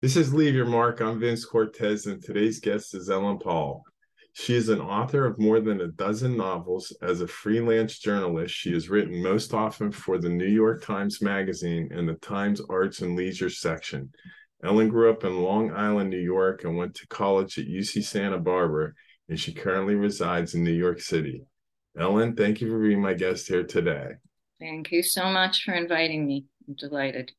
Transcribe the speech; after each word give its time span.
This 0.00 0.14
is 0.14 0.32
Leave 0.32 0.54
Your 0.54 0.64
Mark. 0.64 1.00
I'm 1.00 1.18
Vince 1.18 1.44
Cortez, 1.44 2.06
and 2.06 2.22
today's 2.22 2.60
guest 2.60 2.94
is 2.94 3.10
Ellen 3.10 3.36
Pall. 3.36 3.82
She 4.32 4.54
is 4.54 4.68
an 4.68 4.80
author 4.80 5.26
of 5.26 5.40
more 5.40 5.58
than 5.58 5.80
a 5.80 5.88
dozen 5.88 6.36
novels. 6.36 6.96
As 7.02 7.20
a 7.20 7.26
freelance 7.26 7.98
journalist, 7.98 8.54
she 8.54 8.72
has 8.74 8.88
written 8.88 9.20
most 9.20 9.52
often 9.52 9.90
for 9.90 10.16
the 10.16 10.28
New 10.28 10.46
York 10.46 10.84
Times 10.84 11.20
Magazine 11.20 11.88
and 11.90 12.08
the 12.08 12.14
Times 12.14 12.60
Arts 12.70 13.00
and 13.00 13.16
Leisure 13.16 13.50
section. 13.50 14.12
Ellen 14.62 14.88
grew 14.88 15.10
up 15.10 15.24
in 15.24 15.42
Long 15.42 15.72
Island, 15.72 16.10
New 16.10 16.20
York, 16.20 16.62
and 16.62 16.76
went 16.76 16.94
to 16.94 17.06
college 17.08 17.58
at 17.58 17.66
UC 17.66 18.04
Santa 18.04 18.38
Barbara, 18.38 18.92
and 19.28 19.40
she 19.40 19.52
currently 19.52 19.96
resides 19.96 20.54
in 20.54 20.62
New 20.62 20.70
York 20.70 21.00
City. 21.00 21.42
Ellen, 21.98 22.36
thank 22.36 22.60
you 22.60 22.70
for 22.70 22.78
being 22.78 23.02
my 23.02 23.14
guest 23.14 23.48
here 23.48 23.64
today. 23.64 24.10
Thank 24.60 24.92
you 24.92 25.02
so 25.02 25.24
much 25.28 25.64
for 25.64 25.74
inviting 25.74 26.24
me. 26.24 26.44
I'm 26.68 26.74
delighted. 26.74 27.32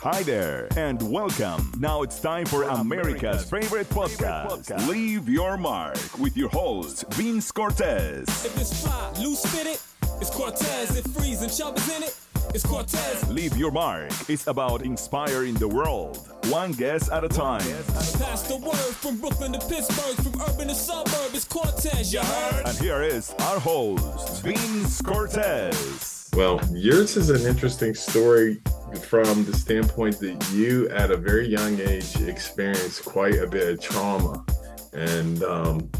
Hi 0.00 0.22
there, 0.22 0.68
and 0.76 1.02
welcome. 1.10 1.72
Now 1.80 2.02
it's 2.02 2.20
time 2.20 2.46
for 2.46 2.62
America's 2.62 3.50
favorite 3.50 3.88
podcast, 3.88 4.86
Leave 4.86 5.28
Your 5.28 5.56
Mark, 5.56 5.96
with 6.20 6.36
your 6.36 6.50
host, 6.50 7.12
Vince 7.14 7.50
Cortez. 7.50 8.28
If 8.44 8.56
it's 8.60 8.80
fly, 8.80 9.12
loose 9.20 9.44
fitted, 9.46 9.80
it's 10.20 10.30
Cortez. 10.30 10.96
If 10.96 11.04
freezing, 11.12 11.50
chub 11.50 11.76
is 11.76 11.96
in 11.96 12.04
it, 12.04 12.16
it's 12.54 12.64
Cortez. 12.64 13.28
Leave 13.28 13.56
Your 13.56 13.72
Mark 13.72 14.12
It's 14.28 14.46
about 14.46 14.82
inspiring 14.82 15.54
the 15.54 15.66
world, 15.66 16.16
one 16.44 16.70
guest 16.70 17.10
at 17.10 17.24
a 17.24 17.28
time. 17.28 17.58
Pass 17.58 18.42
the 18.46 18.56
word 18.56 18.94
from 18.94 19.18
Brooklyn 19.18 19.52
to 19.52 19.58
Pittsburgh, 19.58 20.16
from 20.24 20.40
urban 20.42 20.68
to 20.68 20.76
suburb, 20.76 21.34
it's 21.34 21.44
Cortez, 21.44 22.12
you 22.12 22.20
heard? 22.20 22.66
And 22.66 22.78
here 22.78 23.02
is 23.02 23.34
our 23.40 23.58
host, 23.58 24.44
Vince 24.44 25.02
Cortez. 25.02 26.17
Well, 26.38 26.60
yours 26.72 27.16
is 27.16 27.30
an 27.30 27.44
interesting 27.48 27.96
story 27.96 28.60
from 29.08 29.44
the 29.44 29.52
standpoint 29.52 30.20
that 30.20 30.52
you, 30.52 30.88
at 30.90 31.10
a 31.10 31.16
very 31.16 31.48
young 31.48 31.80
age, 31.80 32.14
experienced 32.20 33.04
quite 33.04 33.34
a 33.40 33.46
bit 33.48 33.68
of 33.68 33.80
trauma. 33.80 34.44
And 34.92 35.42
um, 35.42 35.90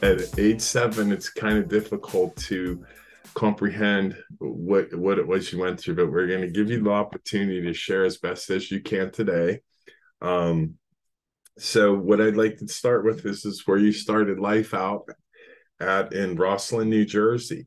at 0.00 0.38
age 0.38 0.60
seven, 0.60 1.10
it's 1.10 1.28
kind 1.28 1.58
of 1.58 1.68
difficult 1.68 2.36
to 2.36 2.84
comprehend 3.34 4.16
what 4.38 4.94
what 4.96 5.18
it 5.18 5.26
was 5.26 5.52
you 5.52 5.58
went 5.58 5.80
through. 5.80 5.96
But 5.96 6.12
we're 6.12 6.28
going 6.28 6.42
to 6.42 6.50
give 6.50 6.70
you 6.70 6.84
the 6.84 6.90
opportunity 6.90 7.60
to 7.62 7.74
share 7.74 8.04
as 8.04 8.18
best 8.18 8.48
as 8.50 8.70
you 8.70 8.80
can 8.80 9.10
today. 9.10 9.58
Um, 10.22 10.74
so, 11.58 11.96
what 11.96 12.20
I'd 12.20 12.36
like 12.36 12.58
to 12.58 12.68
start 12.68 13.04
with 13.04 13.26
is 13.26 13.44
is 13.44 13.66
where 13.66 13.78
you 13.78 13.90
started 13.90 14.38
life 14.38 14.72
out 14.72 15.08
at 15.80 16.12
in 16.12 16.36
Roslyn, 16.36 16.90
New 16.90 17.04
Jersey. 17.04 17.66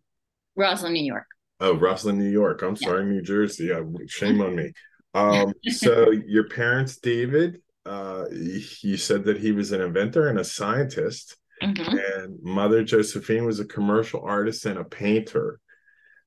Roslyn, 0.56 0.94
New 0.94 1.04
York. 1.04 1.26
Oh, 1.60 1.76
Roslyn, 1.76 2.18
New 2.18 2.30
York. 2.30 2.62
I'm 2.62 2.76
yeah. 2.80 2.88
sorry, 2.88 3.06
New 3.06 3.22
Jersey. 3.22 3.72
shame 4.08 4.42
on 4.42 4.56
me. 4.56 4.72
Um, 5.14 5.54
so 5.70 6.12
your 6.12 6.50
parents, 6.50 6.98
David, 6.98 7.62
uh, 7.86 8.26
you 8.32 8.98
said 8.98 9.26
that 9.26 9.38
he 9.38 9.52
was 9.52 9.72
an 9.72 9.82
inventor 9.82 10.28
and 10.28 10.40
a 10.40 10.44
scientist, 10.44 11.38
mm-hmm. 11.62 11.98
and 11.98 12.40
mother 12.42 12.84
Josephine 12.84 13.46
was 13.46 13.60
a 13.60 13.66
commercial 13.66 14.22
artist 14.24 14.66
and 14.66 14.80
a 14.80 14.84
painter. 14.84 15.60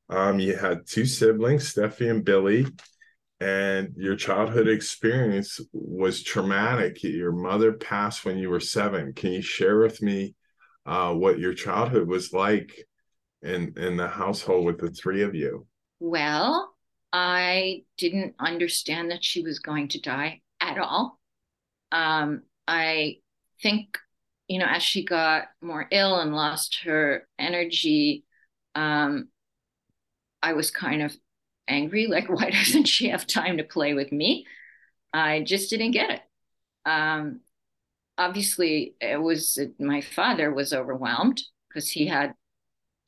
Um, 0.09 0.39
you 0.39 0.57
had 0.57 0.87
two 0.87 1.05
siblings, 1.07 1.75
Steffi 1.75 2.09
and 2.09 2.25
Billy, 2.25 2.67
and 3.41 3.93
your 3.97 4.17
childhood 4.17 4.69
experience 4.69 5.61
was 5.73 6.23
traumatic. 6.23 7.03
Your 7.03 7.33
mother 7.33 7.73
passed 7.73 8.25
when 8.25 8.39
you 8.39 8.51
were 8.51 8.61
seven. 8.61 9.15
Can 9.15 9.33
you 9.33 9.43
share 9.43 9.79
with 9.79 10.01
me 10.01 10.35
uh, 10.85 11.13
what 11.13 11.39
your 11.41 11.55
childhood 11.55 12.07
was 12.07 12.33
like 12.33 12.73
in 13.43 13.75
in 13.77 13.97
the 13.97 14.09
household 14.09 14.65
with 14.65 14.79
the 14.79 14.91
three 14.91 15.23
of 15.23 15.35
you? 15.35 15.67
Well, 16.01 16.75
I 17.13 17.85
didn't 17.97 18.35
understand 18.39 19.11
that 19.11 19.25
she 19.25 19.43
was 19.43 19.59
going 19.59 19.89
to 19.89 20.01
die 20.01 20.43
at 20.61 20.79
all. 20.79 21.19
Um, 21.93 22.43
I 22.69 23.19
think, 23.63 23.99
you 24.49 24.59
know, 24.59 24.67
as 24.69 24.83
she 24.83 25.05
got 25.05 25.45
more 25.63 25.87
ill 25.91 26.21
and 26.21 26.35
lost 26.35 26.81
her 26.85 27.27
energy, 27.39 28.25
um, 28.75 29.29
I 30.43 30.53
was 30.53 30.71
kind 30.71 31.03
of 31.03 31.17
angry. 31.69 32.07
Like, 32.11 32.29
why 32.29 32.51
doesn't 32.51 32.85
she 32.87 33.09
have 33.09 33.27
time 33.27 33.59
to 33.59 33.65
play 33.65 33.95
with 33.95 34.13
me? 34.13 34.47
I 35.13 35.43
just 35.43 35.71
didn't 35.71 35.93
get 35.93 36.11
it. 36.11 36.21
Um, 36.85 37.41
obviously, 38.19 38.95
it 39.01 39.21
was 39.21 39.59
my 39.79 40.01
father 40.01 40.53
was 40.53 40.73
overwhelmed 40.73 41.43
because 41.69 41.91
he 41.91 42.07
had 42.07 42.35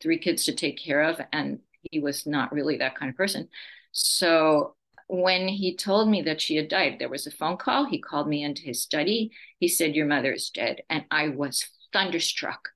three 0.01 0.19
kids 0.19 0.45
to 0.45 0.55
take 0.55 0.79
care 0.79 1.03
of, 1.03 1.21
and 1.33 1.61
he 1.83 1.99
was 1.99 2.27
not 2.27 2.53
really 2.53 2.79
that 2.79 2.97
kind 2.97 3.11
of 3.11 3.17
person. 3.17 3.49
So 3.93 4.75
when 5.09 5.49
he 5.49 5.75
told 5.75 6.09
me 6.09 6.23
that 6.23 6.41
she 6.41 6.57
had 6.57 6.69
died, 6.69 6.97
there 6.99 7.09
was 7.09 7.27
a 7.27 7.31
phone 7.31 7.57
call. 7.57 7.87
He 7.87 8.01
called 8.01 8.29
me 8.29 8.43
into 8.43 8.63
his 8.63 8.83
study. 8.83 9.33
He 9.59 9.69
said, 9.69 9.95
Your 9.95 10.07
mother 10.07 10.33
is 10.33 10.51
dead. 10.51 10.83
And 10.91 11.05
I 11.11 11.29
was 11.29 11.67
thunderstruck. 11.93 12.69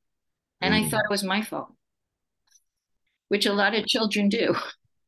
And 0.60 0.74
mm. 0.74 0.86
I 0.86 0.88
thought 0.88 1.04
it 1.04 1.10
was 1.10 1.24
my 1.24 1.42
fault, 1.42 1.74
which 3.28 3.46
a 3.46 3.52
lot 3.52 3.74
of 3.74 3.86
children 3.86 4.28
do. 4.28 4.54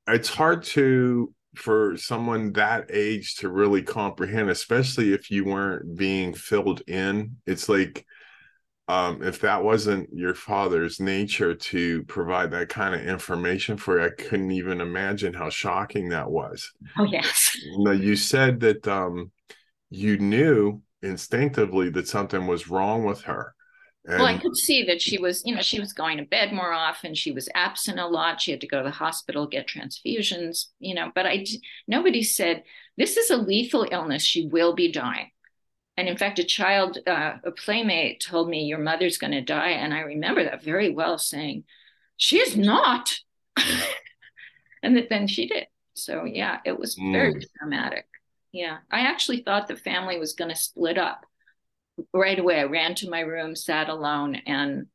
It's 0.06 0.28
hard 0.28 0.64
to 0.64 1.32
for 1.56 1.97
someone 1.97 2.53
that 2.53 2.91
age 2.92 3.36
to 3.36 3.48
really 3.48 3.80
comprehend, 3.80 4.50
especially 4.50 5.12
if 5.12 5.30
you 5.30 5.44
weren't 5.44 5.97
being 5.97 6.34
filled 6.34 6.82
in. 6.86 7.36
It's 7.47 7.69
like 7.69 8.04
um, 8.87 9.22
if 9.22 9.41
that 9.41 9.65
wasn't 9.65 10.11
your 10.12 10.34
father's 10.34 11.00
nature 11.00 11.55
to 11.55 12.03
provide 12.05 12.50
that 12.50 12.69
kind 12.69 12.95
of 12.95 13.00
information 13.00 13.77
for 13.78 13.99
you, 13.99 14.06
I 14.06 14.11
couldn't 14.11 14.50
even 14.50 14.81
imagine 14.81 15.33
how 15.33 15.49
shocking 15.49 16.11
that 16.11 16.31
was. 16.31 16.71
Oh 16.99 17.05
yes. 17.05 17.56
Now 17.78 17.93
you 17.93 18.15
said 18.15 18.61
that 18.61 18.87
um, 18.87 19.31
you 19.89 20.19
knew 20.19 20.83
instinctively 21.03 21.89
that 21.91 22.09
something 22.09 22.47
was 22.47 22.69
wrong 22.69 23.05
with 23.05 23.22
her. 23.22 23.55
And 24.06 24.19
well, 24.19 24.27
I 24.27 24.37
could 24.37 24.55
see 24.55 24.84
that 24.84 25.01
she 25.01 25.16
was, 25.16 25.43
you 25.47 25.55
know, 25.55 25.62
she 25.62 25.81
was 25.81 25.95
going 25.95 26.19
to 26.19 26.25
bed 26.25 26.53
more 26.53 26.75
often. 26.75 27.15
She 27.15 27.33
was 27.33 27.49
absent 27.55 27.99
a 27.99 28.06
lot. 28.06 28.39
She 28.39 28.51
had 28.51 28.61
to 28.61 28.66
go 28.66 28.78
to 28.78 28.84
the 28.84 28.91
hospital, 28.91 29.47
get 29.47 29.66
transfusions, 29.66 30.66
you 30.78 30.95
know. 30.95 31.11
But 31.15 31.25
I, 31.25 31.47
nobody 31.89 32.22
said 32.22 32.65
this 32.99 33.16
is 33.16 33.31
a 33.31 33.39
lethal 33.39 33.87
illness. 33.91 34.22
She 34.22 34.47
will 34.47 34.75
be 34.75 34.93
dying 34.93 35.31
and 35.97 36.09
in 36.09 36.16
fact, 36.16 36.38
a 36.38 36.44
child, 36.44 36.99
uh, 37.06 37.34
a 37.44 37.53
playmate 37.53 38.21
told 38.21 38.49
me, 38.49 38.65
Your 38.65 38.78
mother's 38.78 39.19
going 39.19 39.32
to 39.32 39.41
die. 39.41 39.71
And 39.71 39.94
I 39.94 40.00
remember 40.00 40.43
that 40.43 40.62
very 40.62 40.91
well 40.91 41.19
saying, 41.19 41.65
She 42.16 42.38
is 42.38 42.56
not. 42.56 43.16
and 44.83 44.97
that 44.97 45.09
then 45.09 45.28
she 45.28 45.47
did. 45.47 45.66
So, 45.94 46.25
yeah, 46.25 46.59
it 46.65 46.77
was 46.77 46.94
very 46.94 47.34
mm. 47.34 47.44
traumatic. 47.59 48.06
Yeah. 48.50 48.78
I 48.91 49.00
actually 49.00 49.43
thought 49.43 49.69
the 49.69 49.77
family 49.77 50.19
was 50.19 50.33
going 50.33 50.50
to 50.50 50.56
split 50.56 50.99
up 50.99 51.25
right 52.12 52.38
away. 52.38 52.59
I 52.59 52.65
ran 52.65 52.97
to 52.97 53.10
my 53.10 53.21
room, 53.21 53.54
sat 53.54 53.88
alone, 53.88 54.34
and 54.47 54.87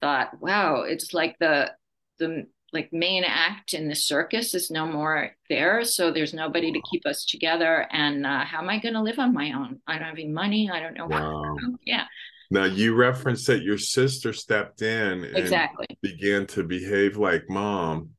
thought, 0.00 0.40
Wow, 0.40 0.82
it's 0.82 1.14
like 1.14 1.36
the, 1.38 1.70
the 2.18 2.46
like 2.72 2.92
main 2.92 3.24
act 3.24 3.74
in 3.74 3.88
the 3.88 3.94
circus 3.94 4.54
is 4.54 4.70
no 4.70 4.86
more 4.86 5.30
there. 5.48 5.84
So 5.84 6.10
there's 6.10 6.34
nobody 6.34 6.72
to 6.72 6.80
keep 6.90 7.06
us 7.06 7.24
together. 7.24 7.86
And 7.90 8.26
uh, 8.26 8.44
how 8.44 8.58
am 8.58 8.68
i 8.68 8.78
going 8.78 8.94
to 8.94 9.02
live 9.02 9.18
on 9.18 9.32
my 9.32 9.52
own? 9.52 9.80
I 9.86 9.94
don't 9.94 10.08
have 10.08 10.14
any 10.14 10.28
money. 10.28 10.70
I 10.70 10.80
don't 10.80 10.94
know 10.94 11.06
wow. 11.06 11.56
yeah. 11.84 12.04
Now 12.50 12.64
you 12.64 12.94
referenced 12.94 13.46
that 13.48 13.62
your 13.62 13.78
sister 13.78 14.32
stepped 14.32 14.82
in 14.82 15.24
exactly. 15.24 15.86
began 16.02 16.46
to 16.48 16.64
behave 16.64 17.16
like 17.16 17.44
mom 17.48 18.10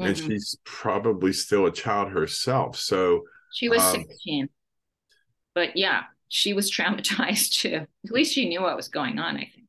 mm-hmm. 0.00 0.04
and 0.06 0.16
she's 0.16 0.56
probably 0.64 1.32
still 1.32 1.66
a 1.66 1.72
child 1.72 2.10
herself. 2.10 2.76
So 2.76 3.22
she 3.52 3.68
was 3.68 3.82
um, 3.82 4.04
16 4.08 4.48
but 5.54 5.76
yeah 5.76 6.02
she 6.28 6.52
was 6.52 6.70
traumatized 6.76 7.60
too. 7.60 7.86
At 8.04 8.10
least 8.10 8.34
she 8.34 8.48
knew 8.48 8.62
what 8.62 8.76
was 8.76 8.88
going 8.88 9.18
on 9.18 9.36
i 9.36 9.50
think 9.54 9.67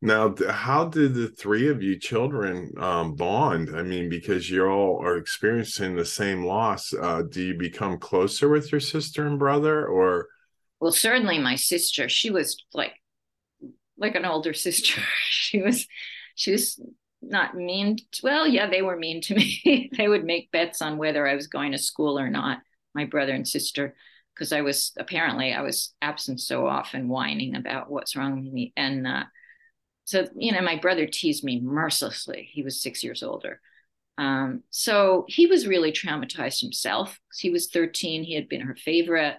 now, 0.00 0.32
how 0.48 0.84
did 0.84 1.14
the 1.14 1.28
three 1.28 1.68
of 1.68 1.82
you 1.82 1.98
children 1.98 2.72
um, 2.78 3.16
bond? 3.16 3.74
I 3.74 3.82
mean, 3.82 4.08
because 4.08 4.48
you 4.48 4.64
all 4.64 5.02
are 5.02 5.16
experiencing 5.16 5.96
the 5.96 6.04
same 6.04 6.44
loss. 6.44 6.94
Uh, 6.94 7.22
do 7.22 7.42
you 7.42 7.54
become 7.54 7.98
closer 7.98 8.48
with 8.48 8.70
your 8.70 8.80
sister 8.80 9.26
and 9.26 9.40
brother, 9.40 9.86
or? 9.86 10.28
Well, 10.78 10.92
certainly 10.92 11.38
my 11.38 11.56
sister. 11.56 12.08
She 12.08 12.30
was 12.30 12.62
like, 12.72 12.92
like 13.96 14.14
an 14.14 14.24
older 14.24 14.54
sister. 14.54 15.02
she 15.28 15.62
was, 15.62 15.88
she 16.36 16.52
was 16.52 16.80
not 17.20 17.56
mean. 17.56 17.96
To, 17.96 18.20
well, 18.22 18.46
yeah, 18.46 18.70
they 18.70 18.82
were 18.82 18.96
mean 18.96 19.20
to 19.22 19.34
me. 19.64 19.90
they 19.96 20.06
would 20.06 20.24
make 20.24 20.52
bets 20.52 20.80
on 20.80 20.98
whether 20.98 21.26
I 21.26 21.34
was 21.34 21.48
going 21.48 21.72
to 21.72 21.78
school 21.78 22.20
or 22.20 22.30
not. 22.30 22.58
My 22.94 23.04
brother 23.04 23.34
and 23.34 23.46
sister, 23.46 23.96
because 24.34 24.52
I 24.52 24.60
was 24.60 24.92
apparently 24.96 25.52
I 25.52 25.62
was 25.62 25.92
absent 26.00 26.40
so 26.40 26.68
often, 26.68 27.08
whining 27.08 27.56
about 27.56 27.90
what's 27.90 28.14
wrong 28.14 28.44
with 28.44 28.52
me, 28.52 28.72
and. 28.76 29.04
Uh, 29.04 29.24
so 30.08 30.26
you 30.34 30.52
know 30.52 30.62
my 30.62 30.76
brother 30.76 31.06
teased 31.06 31.44
me 31.44 31.60
mercilessly. 31.60 32.48
He 32.50 32.62
was 32.62 32.80
six 32.80 33.04
years 33.04 33.22
older. 33.22 33.60
Um, 34.16 34.62
so 34.70 35.26
he 35.28 35.46
was 35.46 35.66
really 35.66 35.92
traumatized 35.92 36.62
himself. 36.62 37.20
He 37.38 37.50
was 37.50 37.68
13 37.68 38.24
he 38.24 38.34
had 38.34 38.48
been 38.48 38.62
her 38.62 38.74
favorite. 38.74 39.36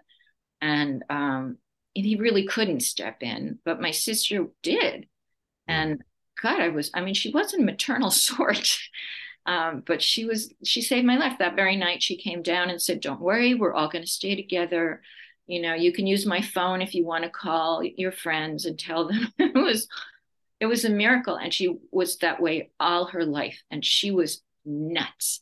And, 0.61 1.03
um, 1.09 1.57
and 1.95 2.05
he 2.05 2.17
really 2.17 2.45
couldn't 2.45 2.81
step 2.81 3.23
in 3.23 3.57
but 3.65 3.81
my 3.81 3.89
sister 3.89 4.45
did. 4.61 5.07
And 5.67 6.03
god 6.41 6.61
i 6.61 6.69
was 6.69 6.91
i 6.93 7.01
mean 7.01 7.15
she 7.15 7.31
wasn't 7.31 7.65
maternal 7.65 8.11
sort 8.29 8.77
um, 9.45 9.81
but 9.87 10.03
she 10.03 10.25
was 10.25 10.53
she 10.63 10.83
saved 10.83 11.07
my 11.07 11.17
life. 11.17 11.39
That 11.39 11.55
very 11.55 11.75
night 11.75 12.03
she 12.03 12.15
came 12.15 12.43
down 12.43 12.69
and 12.69 12.79
said 12.79 13.01
don't 13.01 13.19
worry 13.19 13.55
we're 13.55 13.73
all 13.73 13.89
going 13.89 14.03
to 14.03 14.09
stay 14.09 14.35
together. 14.35 15.01
You 15.47 15.63
know 15.63 15.73
you 15.73 15.91
can 15.91 16.05
use 16.05 16.27
my 16.27 16.41
phone 16.41 16.83
if 16.83 16.93
you 16.93 17.03
want 17.03 17.23
to 17.23 17.31
call 17.31 17.83
your 17.83 18.11
friends 18.11 18.65
and 18.65 18.77
tell 18.77 19.07
them. 19.07 19.33
It 19.39 19.55
was 19.55 19.87
it 20.59 20.65
was 20.65 20.85
a 20.85 20.89
miracle 20.89 21.35
and 21.35 21.53
she 21.53 21.77
was 21.91 22.17
that 22.17 22.41
way 22.41 22.71
all 22.79 23.05
her 23.05 23.25
life 23.25 23.61
and 23.71 23.83
she 23.83 24.11
was 24.11 24.41
nuts. 24.65 25.39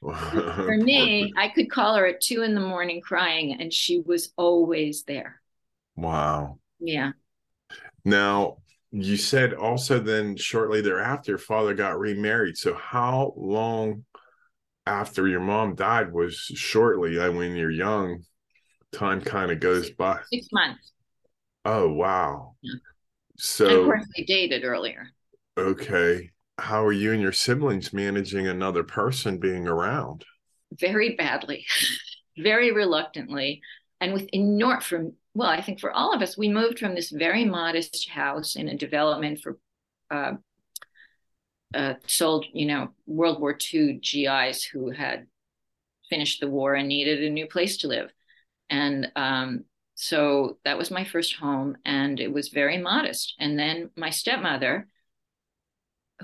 For 0.00 0.76
me 0.76 1.32
i 1.36 1.48
could 1.48 1.70
call 1.70 1.94
her 1.94 2.06
at 2.06 2.20
two 2.20 2.42
in 2.42 2.54
the 2.54 2.60
morning 2.60 3.00
crying 3.00 3.60
and 3.60 3.72
she 3.72 4.00
was 4.00 4.32
always 4.36 5.04
there. 5.04 5.40
Wow. 5.96 6.58
Yeah. 6.78 7.12
Now 8.04 8.58
you 8.90 9.16
said 9.16 9.54
also 9.54 9.98
then 9.98 10.36
shortly 10.36 10.80
thereafter 10.80 11.38
father 11.38 11.74
got 11.74 11.98
remarried. 11.98 12.56
So 12.56 12.74
how 12.74 13.32
long 13.36 14.04
after 14.86 15.26
your 15.26 15.40
mom 15.40 15.74
died 15.74 16.12
was 16.12 16.36
shortly 16.36 17.18
I 17.18 17.28
when 17.30 17.56
you're 17.56 17.70
young 17.70 18.24
time 18.92 19.20
kind 19.20 19.50
of 19.50 19.60
goes 19.60 19.90
by? 19.90 20.20
six 20.30 20.48
months. 20.52 20.92
Oh 21.64 21.90
wow. 21.90 22.56
Yeah. 22.60 22.74
So 23.36 23.66
and 23.66 23.76
of 23.78 23.84
course 23.84 24.06
they 24.16 24.24
dated 24.24 24.64
earlier. 24.64 25.08
Okay. 25.58 26.30
How 26.58 26.84
are 26.84 26.92
you 26.92 27.12
and 27.12 27.20
your 27.20 27.32
siblings 27.32 27.92
managing 27.92 28.46
another 28.46 28.84
person 28.84 29.38
being 29.38 29.66
around? 29.66 30.24
Very 30.72 31.16
badly. 31.16 31.66
Very 32.38 32.72
reluctantly. 32.72 33.60
And 34.00 34.12
with 34.12 34.28
enormous 34.32 34.84
from 34.84 35.14
well 35.34 35.48
i 35.48 35.62
think 35.62 35.80
for 35.80 35.90
all 35.90 36.12
of 36.12 36.20
us 36.20 36.36
we 36.36 36.48
moved 36.48 36.78
from 36.78 36.94
this 36.94 37.10
very 37.10 37.44
modest 37.44 38.08
house 38.10 38.54
in 38.54 38.68
a 38.68 38.76
development 38.76 39.40
for 39.40 39.58
uh, 40.10 40.32
uh, 41.74 41.94
sold 42.06 42.44
you 42.52 42.66
know 42.66 42.90
world 43.06 43.40
war 43.40 43.56
ii 43.72 43.94
gis 43.94 44.62
who 44.62 44.90
had 44.90 45.26
finished 46.10 46.40
the 46.40 46.48
war 46.48 46.74
and 46.74 46.88
needed 46.88 47.22
a 47.22 47.30
new 47.30 47.46
place 47.46 47.78
to 47.78 47.88
live. 47.88 48.10
And 48.70 49.10
um, 49.16 49.64
so 49.94 50.58
that 50.64 50.78
was 50.78 50.90
my 50.90 51.04
first 51.04 51.36
home 51.36 51.76
and 51.84 52.18
it 52.20 52.32
was 52.32 52.48
very 52.48 52.78
modest 52.78 53.34
and 53.38 53.58
then 53.58 53.90
my 53.96 54.10
stepmother 54.10 54.86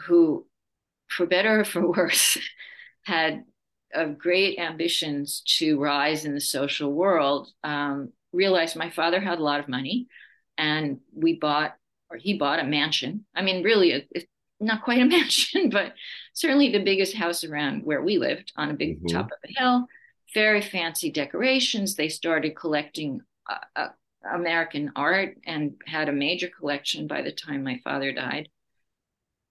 who 0.02 0.46
for 1.08 1.26
better 1.26 1.60
or 1.60 1.64
for 1.64 1.86
worse 1.96 2.38
had 3.02 3.44
of 3.92 4.18
great 4.18 4.58
ambitions 4.58 5.42
to 5.44 5.78
rise 5.78 6.24
in 6.24 6.34
the 6.34 6.40
social 6.40 6.92
world, 6.92 7.48
um, 7.64 8.12
realized 8.32 8.76
my 8.76 8.90
father 8.90 9.20
had 9.20 9.38
a 9.38 9.42
lot 9.42 9.60
of 9.60 9.68
money, 9.68 10.06
and 10.56 11.00
we 11.12 11.34
bought, 11.34 11.74
or 12.10 12.16
he 12.16 12.34
bought 12.34 12.60
a 12.60 12.64
mansion. 12.64 13.24
I 13.34 13.42
mean, 13.42 13.64
really, 13.64 14.06
it, 14.10 14.28
not 14.60 14.84
quite 14.84 15.00
a 15.00 15.04
mansion, 15.06 15.70
but 15.70 15.94
certainly 16.34 16.70
the 16.70 16.84
biggest 16.84 17.14
house 17.14 17.44
around 17.44 17.84
where 17.84 18.02
we 18.02 18.18
lived 18.18 18.52
on 18.56 18.70
a 18.70 18.74
big 18.74 18.98
mm-hmm. 18.98 19.16
top 19.16 19.26
of 19.26 19.38
a 19.44 19.60
hill. 19.60 19.86
Very 20.34 20.60
fancy 20.60 21.10
decorations. 21.10 21.96
They 21.96 22.08
started 22.08 22.54
collecting 22.54 23.20
uh, 23.50 23.58
uh, 23.76 23.88
American 24.32 24.92
art 24.96 25.36
and 25.46 25.74
had 25.86 26.08
a 26.08 26.12
major 26.12 26.48
collection 26.48 27.06
by 27.06 27.22
the 27.22 27.32
time 27.32 27.62
my 27.62 27.80
father 27.84 28.12
died. 28.12 28.48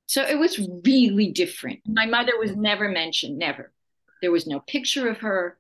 So 0.07 0.24
it 0.24 0.40
was 0.40 0.60
really 0.86 1.31
different. 1.31 1.81
My 1.86 2.06
mother 2.06 2.34
was 2.40 2.56
never 2.56 2.90
mentioned, 2.90 3.38
never. 3.38 3.72
There 4.22 4.31
was 4.31 4.48
no 4.48 4.60
picture 4.60 5.10
of 5.10 5.19
her. 5.19 5.57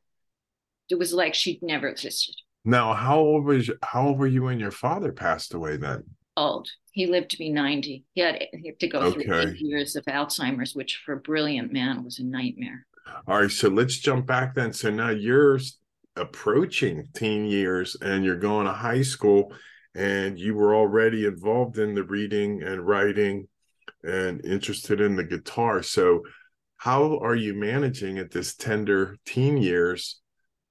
It 0.89 0.97
was 0.97 1.13
like 1.13 1.35
she'd 1.35 1.61
never 1.61 1.87
existed. 1.87 2.35
Now, 2.65 2.93
how 2.93 3.19
old 3.19 3.45
was 3.45 3.69
how 3.83 4.07
old 4.07 4.19
were 4.19 4.27
you 4.27 4.43
when 4.43 4.59
your 4.59 4.71
father 4.71 5.11
passed 5.11 5.53
away 5.53 5.77
then? 5.77 6.03
Old. 6.35 6.69
He 6.91 7.05
lived 7.05 7.31
to 7.31 7.37
be 7.37 7.49
90. 7.49 8.05
He 8.13 8.21
had, 8.21 8.43
he 8.51 8.67
had 8.67 8.79
to 8.79 8.87
go 8.87 8.99
okay. 8.99 9.23
through 9.23 9.39
eight 9.39 9.59
years 9.59 9.95
of 9.95 10.03
Alzheimer's, 10.05 10.73
which 10.73 11.01
for 11.05 11.13
a 11.13 11.17
brilliant 11.19 11.71
man 11.71 12.03
was 12.03 12.19
a 12.19 12.23
nightmare. 12.23 12.85
All 13.27 13.41
right, 13.41 13.51
so 13.51 13.69
let's 13.69 13.97
jump 13.97 14.25
back 14.25 14.55
then. 14.55 14.73
So 14.73 14.89
now 14.89 15.09
you're 15.09 15.59
approaching 16.19 17.07
teen 17.15 17.45
years 17.45 17.95
and 18.01 18.23
you're 18.23 18.35
going 18.35 18.65
to 18.65 18.73
high 18.73 19.01
school 19.01 19.53
and 19.95 20.39
you 20.39 20.53
were 20.53 20.75
already 20.75 21.25
involved 21.25 21.77
in 21.77 21.95
the 21.95 22.03
reading 22.03 22.61
and 22.63 22.85
writing 22.85 23.47
and 24.03 24.45
interested 24.45 25.01
in 25.01 25.15
the 25.15 25.23
guitar. 25.23 25.81
So 25.81 26.23
how 26.77 27.17
are 27.19 27.35
you 27.35 27.53
managing 27.53 28.19
at 28.19 28.31
this 28.31 28.55
tender 28.55 29.17
teen 29.25 29.57
years 29.57 30.19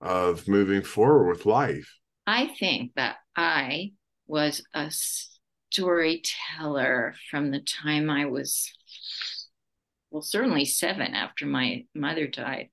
of 0.00 0.47
moving 0.49 0.83
forward 0.83 1.29
with 1.29 1.47
life? 1.47 1.93
I 2.27 2.47
think 2.59 2.93
that 2.97 3.17
I 3.37 3.93
was 4.27 4.62
a 4.75 4.91
storyteller 5.71 7.15
from 7.31 7.50
the 7.50 7.61
time 7.61 8.11
I 8.11 8.27
was, 8.27 8.73
well, 10.11 10.23
certainly 10.23 10.65
seven 10.65 11.15
after 11.15 11.47
my 11.47 11.85
mother 11.95 12.27
died. 12.27 12.69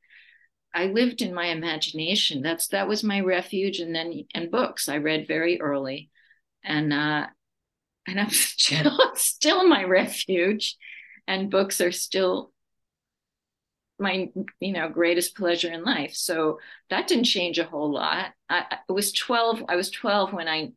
I 0.76 0.88
lived 0.88 1.22
in 1.22 1.34
my 1.34 1.48
imagination. 1.48 2.42
That's 2.42 2.68
that 2.68 2.88
was 2.88 3.04
my 3.04 3.22
refuge, 3.22 3.80
and 3.80 3.96
then 3.96 4.26
and 4.36 4.52
books. 4.52 4.90
I 4.90 4.98
read 4.98 5.26
very 5.28 5.62
early, 5.62 6.10
and 6.64 6.92
uh, 6.92 7.28
and 8.06 8.20
I'm 8.20 8.30
still 8.30 9.00
still 9.16 9.68
my 9.68 9.86
refuge, 9.86 10.76
and 11.28 11.50
books 11.50 11.80
are 11.80 11.94
still 11.94 12.52
my 13.98 14.30
you 14.60 14.74
know 14.74 14.90
greatest 14.90 15.38
pleasure 15.38 15.72
in 15.72 15.86
life 15.86 16.14
so 16.14 16.60
that 16.90 17.08
didn't 17.08 17.24
change 17.24 17.58
a 17.60 17.64
whole 17.64 17.94
lot 17.94 18.34
I, 18.50 18.66
I 18.90 18.92
was 18.92 19.14
12 19.14 19.64
i 19.70 19.78
was 19.78 19.90
12 19.90 20.34
when 20.34 20.50
i 20.50 20.74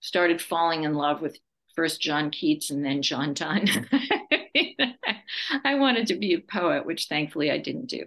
started 0.00 0.42
falling 0.42 0.84
in 0.84 0.92
love 0.92 1.22
with 1.22 1.38
first 1.74 2.02
john 2.02 2.30
keats 2.30 2.70
and 2.70 2.84
then 2.84 3.00
john 3.00 3.32
donne 3.32 3.66
i 5.64 5.76
wanted 5.76 6.08
to 6.08 6.16
be 6.16 6.34
a 6.34 6.40
poet 6.40 6.84
which 6.84 7.06
thankfully 7.06 7.50
i 7.50 7.56
didn't 7.56 7.86
do 7.86 8.04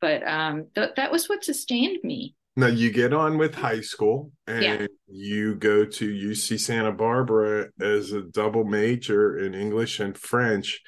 but 0.00 0.26
um, 0.26 0.66
th- 0.74 0.92
that 0.96 1.12
was 1.12 1.28
what 1.28 1.44
sustained 1.44 1.98
me. 2.02 2.34
Now 2.58 2.68
you 2.68 2.90
get 2.90 3.12
on 3.12 3.36
with 3.36 3.54
high 3.54 3.82
school 3.82 4.32
and 4.46 4.64
yeah. 4.64 4.86
you 5.06 5.56
go 5.56 5.84
to 5.84 6.30
uc 6.30 6.58
santa 6.58 6.90
barbara 6.90 7.68
as 7.78 8.12
a 8.12 8.22
double 8.22 8.64
major 8.64 9.36
in 9.38 9.54
english 9.54 10.00
and 10.00 10.16
french 10.16 10.80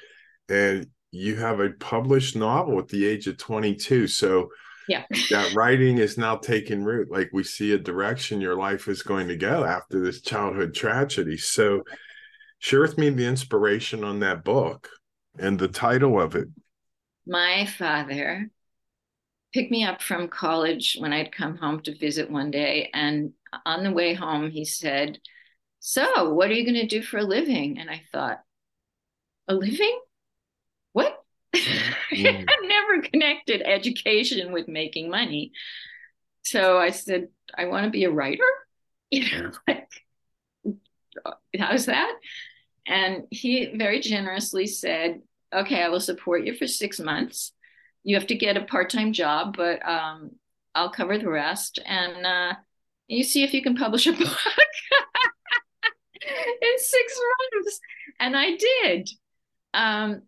and 0.49 0.87
you 1.11 1.35
have 1.35 1.59
a 1.59 1.69
published 1.69 2.35
novel 2.35 2.79
at 2.79 2.87
the 2.87 3.05
age 3.05 3.27
of 3.27 3.37
22 3.37 4.07
so 4.07 4.49
yeah. 4.89 5.03
that 5.29 5.53
writing 5.53 5.99
is 5.99 6.17
now 6.17 6.35
taking 6.35 6.83
root. 6.83 7.09
Like 7.09 7.29
we 7.31 7.43
see 7.43 7.73
a 7.73 7.77
direction 7.77 8.41
your 8.41 8.55
life 8.55 8.87
is 8.87 9.03
going 9.03 9.29
to 9.29 9.37
go 9.37 9.63
after 9.63 10.01
this 10.03 10.21
childhood 10.21 10.73
tragedy. 10.73 11.37
So 11.37 11.83
share 12.57 12.81
with 12.81 12.97
me 12.97 13.09
the 13.11 13.27
inspiration 13.27 14.03
on 14.03 14.19
that 14.21 14.43
book 14.43 14.89
and 15.37 15.57
the 15.57 15.67
title 15.67 16.19
of 16.19 16.35
it. 16.35 16.47
My 17.25 17.67
father 17.67 18.49
picked 19.53 19.71
me 19.71 19.83
up 19.83 20.01
from 20.01 20.27
college 20.27 20.97
when 20.99 21.13
i'd 21.13 21.31
come 21.31 21.57
home 21.57 21.79
to 21.81 21.97
visit 21.97 22.29
one 22.29 22.51
day 22.51 22.89
and 22.93 23.33
on 23.65 23.83
the 23.83 23.91
way 23.91 24.13
home 24.13 24.49
he 24.49 24.65
said 24.65 25.19
so 25.79 26.33
what 26.33 26.49
are 26.49 26.53
you 26.53 26.63
going 26.63 26.75
to 26.75 26.87
do 26.87 27.01
for 27.01 27.17
a 27.17 27.23
living 27.23 27.79
and 27.79 27.89
i 27.89 28.01
thought 28.11 28.41
a 29.47 29.53
living 29.53 29.99
what? 30.93 31.23
Mm. 31.55 31.93
I've 32.49 32.67
never 32.67 33.01
connected 33.01 33.61
education 33.61 34.51
with 34.51 34.67
making 34.67 35.09
money. 35.09 35.51
So 36.43 36.77
I 36.77 36.91
said, 36.91 37.29
I 37.57 37.65
want 37.65 37.85
to 37.85 37.91
be 37.91 38.05
a 38.05 38.11
writer. 38.11 38.43
You 39.11 39.25
know, 39.41 39.51
like, 39.67 39.89
how's 41.57 41.87
that? 41.87 42.15
And 42.85 43.23
he 43.31 43.75
very 43.75 44.01
generously 44.01 44.67
said, 44.67 45.23
okay, 45.51 45.81
I 45.81 45.89
will 45.89 45.99
support 45.99 46.45
you 46.45 46.55
for 46.55 46.67
six 46.67 46.99
months. 46.99 47.51
You 48.09 48.15
have 48.15 48.25
to 48.25 48.35
get 48.35 48.57
a 48.57 48.65
part 48.65 48.89
time 48.89 49.13
job, 49.13 49.55
but 49.55 49.87
um, 49.87 50.31
I'll 50.73 50.89
cover 50.89 51.19
the 51.19 51.29
rest. 51.29 51.77
And 51.85 52.25
uh, 52.25 52.53
you 53.07 53.23
see 53.23 53.43
if 53.43 53.53
you 53.53 53.61
can 53.61 53.75
publish 53.75 54.07
a 54.07 54.11
book 54.17 54.19
in 56.23 56.79
six 56.79 57.19
months. 57.53 57.79
And 58.19 58.35
I 58.35 58.57
did. 58.57 59.11
Um, 59.75 60.23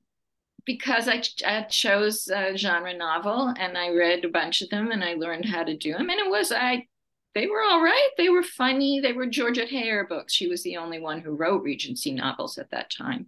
because 0.64 1.08
I, 1.08 1.24
I 1.44 1.64
chose 1.64 2.28
a 2.28 2.56
genre 2.56 2.96
novel 2.96 3.52
and 3.58 3.76
I 3.76 3.90
read 3.90 4.26
a 4.26 4.30
bunch 4.30 4.62
of 4.62 4.70
them 4.70 4.92
and 4.92 5.04
I 5.04 5.16
learned 5.16 5.46
how 5.46 5.64
to 5.64 5.76
do 5.76 5.94
them. 5.94 6.08
And 6.12 6.20
it 6.20 6.30
was, 6.30 6.52
I, 6.52 6.86
they 7.34 7.48
were 7.48 7.64
all 7.64 7.82
right. 7.82 8.10
They 8.16 8.30
were 8.30 8.44
funny. 8.44 9.00
They 9.00 9.14
were 9.14 9.26
Georgette 9.26 9.70
Heyer 9.72 10.08
books. 10.08 10.36
She 10.36 10.48
was 10.48 10.62
the 10.62 10.78
only 10.78 11.00
one 11.00 11.20
who 11.20 11.32
wrote 11.32 11.64
Regency 11.64 12.12
novels 12.12 12.60
at 12.60 12.70
that 12.70 12.92
time. 12.96 13.26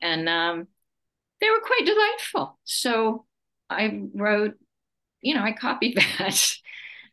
And 0.00 0.28
um, 0.28 0.68
they 1.40 1.50
were 1.50 1.60
quite 1.60 1.84
delightful. 1.84 2.56
So 2.62 3.26
I 3.70 4.02
wrote, 4.14 4.54
you 5.20 5.34
know, 5.34 5.42
I 5.42 5.52
copied 5.52 5.96
that 6.18 6.56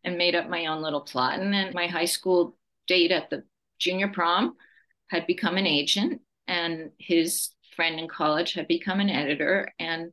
and 0.04 0.18
made 0.18 0.36
up 0.36 0.50
my 0.50 0.66
own 0.68 0.82
little 0.82 1.02
plot. 1.02 1.40
And 1.40 1.54
then 1.54 1.72
my 1.74 1.88
high 1.88 2.06
school 2.06 2.58
date 2.88 3.12
at 3.12 3.30
the 3.30 3.44
junior 3.80 4.08
prom 4.08 4.56
had 5.10 5.28
become 5.28 5.58
an 5.58 5.68
agent 5.68 6.22
and 6.48 6.92
his 6.98 7.50
friend 7.78 8.00
in 8.00 8.08
college 8.08 8.54
had 8.54 8.68
become 8.68 9.00
an 9.00 9.10
editor, 9.10 9.72
and 9.80 10.12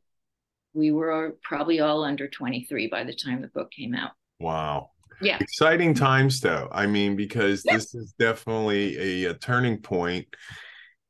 we 0.74 0.92
were 0.92 1.36
probably 1.42 1.80
all 1.80 2.04
under 2.04 2.28
23 2.28 2.88
by 2.88 3.04
the 3.04 3.14
time 3.14 3.40
the 3.40 3.48
book 3.48 3.72
came 3.72 3.94
out. 3.94 4.12
Wow. 4.40 4.90
Yeah. 5.20 5.38
Exciting 5.40 5.94
times, 5.94 6.40
though. 6.40 6.68
I 6.70 6.86
mean, 6.86 7.16
because 7.16 7.62
this 7.62 7.94
is 7.94 8.14
definitely 8.18 9.24
a, 9.24 9.30
a, 9.30 9.34
turning 9.34 9.78
point 9.78 10.26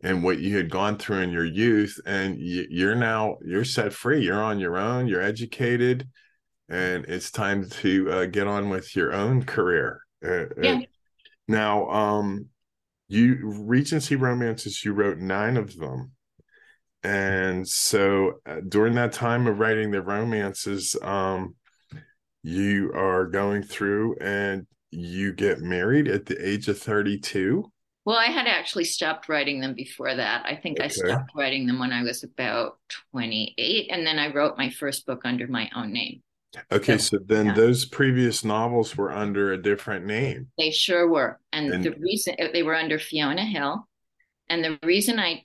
in 0.04 0.23
what 0.23 0.38
you 0.38 0.56
had 0.56 0.70
gone 0.70 0.99
through 0.99 1.20
in 1.20 1.30
your 1.30 1.46
youth, 1.46 1.99
and 2.06 2.37
you're 2.38 2.94
now 2.94 3.38
you're 3.44 3.64
set 3.64 3.92
free. 3.92 4.23
You're 4.23 4.42
on 4.42 4.61
your 4.61 4.76
own. 4.76 5.08
You're 5.08 5.23
educated, 5.23 6.06
and 6.68 7.04
it's 7.06 7.30
time 7.30 7.68
to 7.68 8.11
uh, 8.12 8.26
get 8.26 8.46
on 8.46 8.68
with 8.68 8.94
your 8.94 9.12
own 9.12 9.42
career 9.44 10.00
Uh, 10.25 10.46
yeah. 10.62 10.80
Now, 11.49 11.88
um, 11.90 12.46
you 13.08 13.38
Regency 13.42 14.16
romances, 14.16 14.84
you 14.84 14.92
wrote 14.92 15.18
nine 15.18 15.56
of 15.56 15.76
them. 15.76 16.12
And 17.02 17.68
so 17.68 18.40
uh, 18.46 18.61
during 18.66 18.94
that 18.94 19.12
time 19.12 19.46
of 19.46 19.58
writing 19.58 19.90
the 19.90 20.00
romances, 20.00 20.96
um, 21.02 21.54
you 22.42 22.92
are 22.94 23.26
going 23.26 23.62
through 23.62 24.16
and 24.20 24.66
you 24.90 25.32
get 25.34 25.61
married 25.61 26.08
at 26.08 26.25
the 26.25 26.46
age 26.46 26.68
of 26.68 26.78
32. 26.78 27.70
Well, 28.04 28.16
I 28.16 28.26
had 28.26 28.46
actually 28.46 28.84
stopped 28.84 29.28
writing 29.28 29.61
them 29.61 29.75
before 29.75 30.14
that. 30.14 30.44
I 30.44 30.56
think 30.56 30.78
okay. 30.78 30.87
I 30.87 30.88
stopped 30.88 31.30
writing 31.34 31.66
them 31.66 31.78
when 31.78 31.92
I 31.92 32.02
was 32.02 32.23
about 32.23 32.78
28. 33.12 33.88
And 33.90 34.06
then 34.06 34.18
I 34.18 34.32
wrote 34.32 34.58
my 34.58 34.68
first 34.68 35.06
book 35.06 35.23
under 35.25 35.46
my 35.46 35.70
own 35.75 35.92
name. 35.92 36.23
Okay, 36.70 36.99
so, 36.99 37.16
so 37.16 37.25
then 37.26 37.46
yeah. 37.46 37.54
those 37.54 37.84
previous 37.84 38.44
novels 38.44 38.96
were 38.96 39.12
under 39.12 39.52
a 39.52 39.61
different 39.61 40.06
name. 40.06 40.49
They 40.58 40.70
sure 40.70 41.08
were. 41.08 41.40
And, 41.52 41.73
and, 41.73 41.84
the 41.84 41.92
reason 41.92 42.37
eh, 42.38 42.50
they 42.52 42.62
were 42.62 42.76
under 42.76 42.99
Fiona 42.99 43.44
Hill. 43.44 43.88
And 44.49 44.62
the 44.62 44.78
reason 44.84 45.18
I 45.18 45.44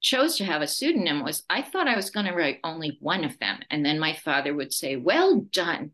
chose 0.00 0.36
to 0.36 0.44
have 0.44 0.62
a 0.62 0.66
pseudonym 0.66 1.24
was 1.24 1.42
I 1.50 1.62
thought 1.62 1.88
I 1.88 1.96
was 1.96 2.10
going 2.10 2.26
to 2.26 2.34
write 2.34 2.60
only 2.64 2.98
one 3.00 3.24
of 3.24 3.38
them. 3.38 3.58
And 3.70 3.84
then 3.84 3.98
my 3.98 4.14
father 4.14 4.54
would 4.54 4.72
say, 4.72 4.96
Well 4.96 5.40
done. 5.52 5.90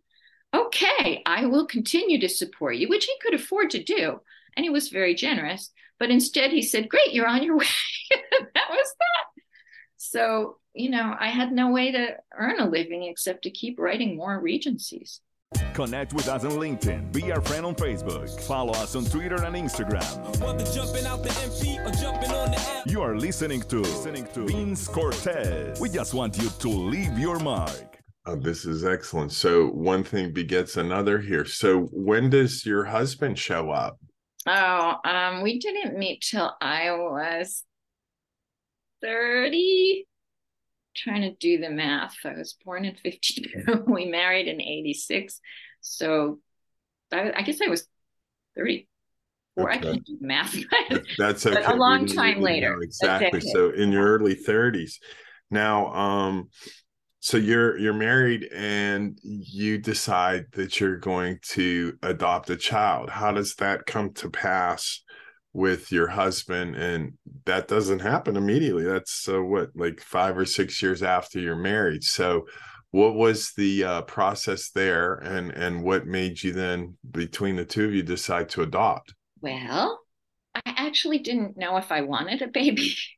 Okay, 0.54 1.22
I 1.26 1.46
will 1.46 1.66
continue 1.66 2.20
to 2.20 2.28
support 2.28 2.76
you, 2.76 2.88
which 2.88 3.04
he 3.04 3.14
could 3.22 3.34
afford 3.34 3.70
to 3.70 3.82
do. 3.82 4.20
And 4.56 4.64
he 4.64 4.70
was 4.70 4.88
very 4.88 5.14
generous. 5.14 5.70
But 5.98 6.10
instead, 6.10 6.50
he 6.52 6.62
said, 6.62 6.88
Great, 6.88 7.12
you're 7.12 7.26
on 7.26 7.42
your 7.42 7.56
way. 7.56 7.66
that 8.10 8.70
was 8.70 8.94
that. 8.98 9.42
So, 9.96 10.58
you 10.74 10.90
know, 10.90 11.14
I 11.18 11.28
had 11.28 11.52
no 11.52 11.70
way 11.70 11.92
to 11.92 12.16
earn 12.36 12.60
a 12.60 12.68
living 12.68 13.04
except 13.04 13.42
to 13.42 13.50
keep 13.50 13.78
writing 13.78 14.16
more 14.16 14.40
regencies. 14.40 15.20
Connect 15.74 16.12
with 16.12 16.28
us 16.28 16.44
on 16.44 16.52
LinkedIn. 16.52 17.12
Be 17.12 17.32
our 17.32 17.40
friend 17.40 17.64
on 17.64 17.74
Facebook. 17.74 18.28
Follow 18.42 18.72
us 18.74 18.94
on 18.94 19.04
Twitter 19.06 19.42
and 19.44 19.56
Instagram. 19.56 20.04
You 22.86 23.00
are 23.00 23.16
listening 23.16 23.62
to, 23.62 23.80
listening 23.80 24.26
to 24.34 24.46
Vince 24.46 24.88
Cortez. 24.88 25.80
We 25.80 25.88
just 25.88 26.14
want 26.14 26.36
you 26.36 26.50
to 26.50 26.68
leave 26.68 27.18
your 27.18 27.38
mark. 27.38 27.98
Oh, 28.26 28.36
this 28.36 28.66
is 28.66 28.84
excellent. 28.84 29.32
So 29.32 29.68
one 29.68 30.04
thing 30.04 30.32
begets 30.32 30.76
another 30.76 31.18
here. 31.18 31.46
So 31.46 31.88
when 31.92 32.28
does 32.28 32.66
your 32.66 32.84
husband 32.84 33.38
show 33.38 33.70
up? 33.70 33.98
Oh, 34.48 34.94
um, 35.04 35.42
we 35.42 35.58
didn't 35.58 35.98
meet 35.98 36.22
till 36.22 36.56
I 36.60 36.92
was 36.92 37.64
30. 39.02 40.06
Trying 40.96 41.22
to 41.22 41.34
do 41.34 41.58
the 41.58 41.70
math. 41.70 42.16
I 42.24 42.32
was 42.32 42.56
born 42.64 42.84
in 42.84 42.94
52. 42.94 43.84
we 43.86 44.06
married 44.06 44.48
in 44.48 44.60
86. 44.60 45.40
So 45.80 46.40
I, 47.12 47.32
I 47.36 47.42
guess 47.42 47.58
I 47.64 47.68
was 47.68 47.86
34. 48.56 49.70
Okay. 49.70 49.78
I 49.78 49.82
can't 49.82 50.04
do 50.04 50.16
math. 50.20 50.56
That's 51.18 51.44
okay. 51.44 51.60
But 51.62 51.74
a 51.74 51.76
long 51.76 52.06
time 52.06 52.40
later. 52.40 52.80
Exactly. 52.80 53.40
So 53.40 53.70
in 53.70 53.92
your 53.92 54.06
early 54.06 54.34
30s. 54.34 54.94
Now, 55.50 55.92
um, 55.92 56.48
so 57.20 57.36
you're 57.36 57.76
you're 57.78 57.92
married 57.92 58.48
and 58.52 59.18
you 59.22 59.78
decide 59.78 60.46
that 60.52 60.78
you're 60.78 60.98
going 60.98 61.38
to 61.50 61.98
adopt 62.02 62.50
a 62.50 62.56
child. 62.56 63.10
How 63.10 63.32
does 63.32 63.54
that 63.56 63.86
come 63.86 64.12
to 64.14 64.30
pass 64.30 65.02
with 65.52 65.90
your 65.90 66.08
husband? 66.08 66.76
And 66.76 67.14
that 67.44 67.66
doesn't 67.66 68.00
happen 68.00 68.36
immediately. 68.36 68.84
That's 68.84 69.28
uh, 69.28 69.42
what 69.42 69.70
like 69.74 70.00
5 70.00 70.38
or 70.38 70.44
6 70.44 70.82
years 70.82 71.02
after 71.02 71.40
you're 71.40 71.56
married. 71.56 72.04
So 72.04 72.46
what 72.90 73.14
was 73.14 73.52
the 73.56 73.84
uh, 73.84 74.02
process 74.02 74.70
there 74.70 75.14
and 75.14 75.50
and 75.50 75.82
what 75.82 76.06
made 76.06 76.42
you 76.42 76.52
then 76.52 76.96
between 77.10 77.56
the 77.56 77.64
two 77.64 77.84
of 77.84 77.94
you 77.94 78.02
decide 78.02 78.48
to 78.50 78.62
adopt? 78.62 79.14
Well 79.40 80.00
i 80.66 80.74
actually 80.76 81.18
didn't 81.18 81.56
know 81.56 81.76
if 81.76 81.92
i 81.92 82.00
wanted 82.00 82.42
a 82.42 82.48
baby 82.48 82.94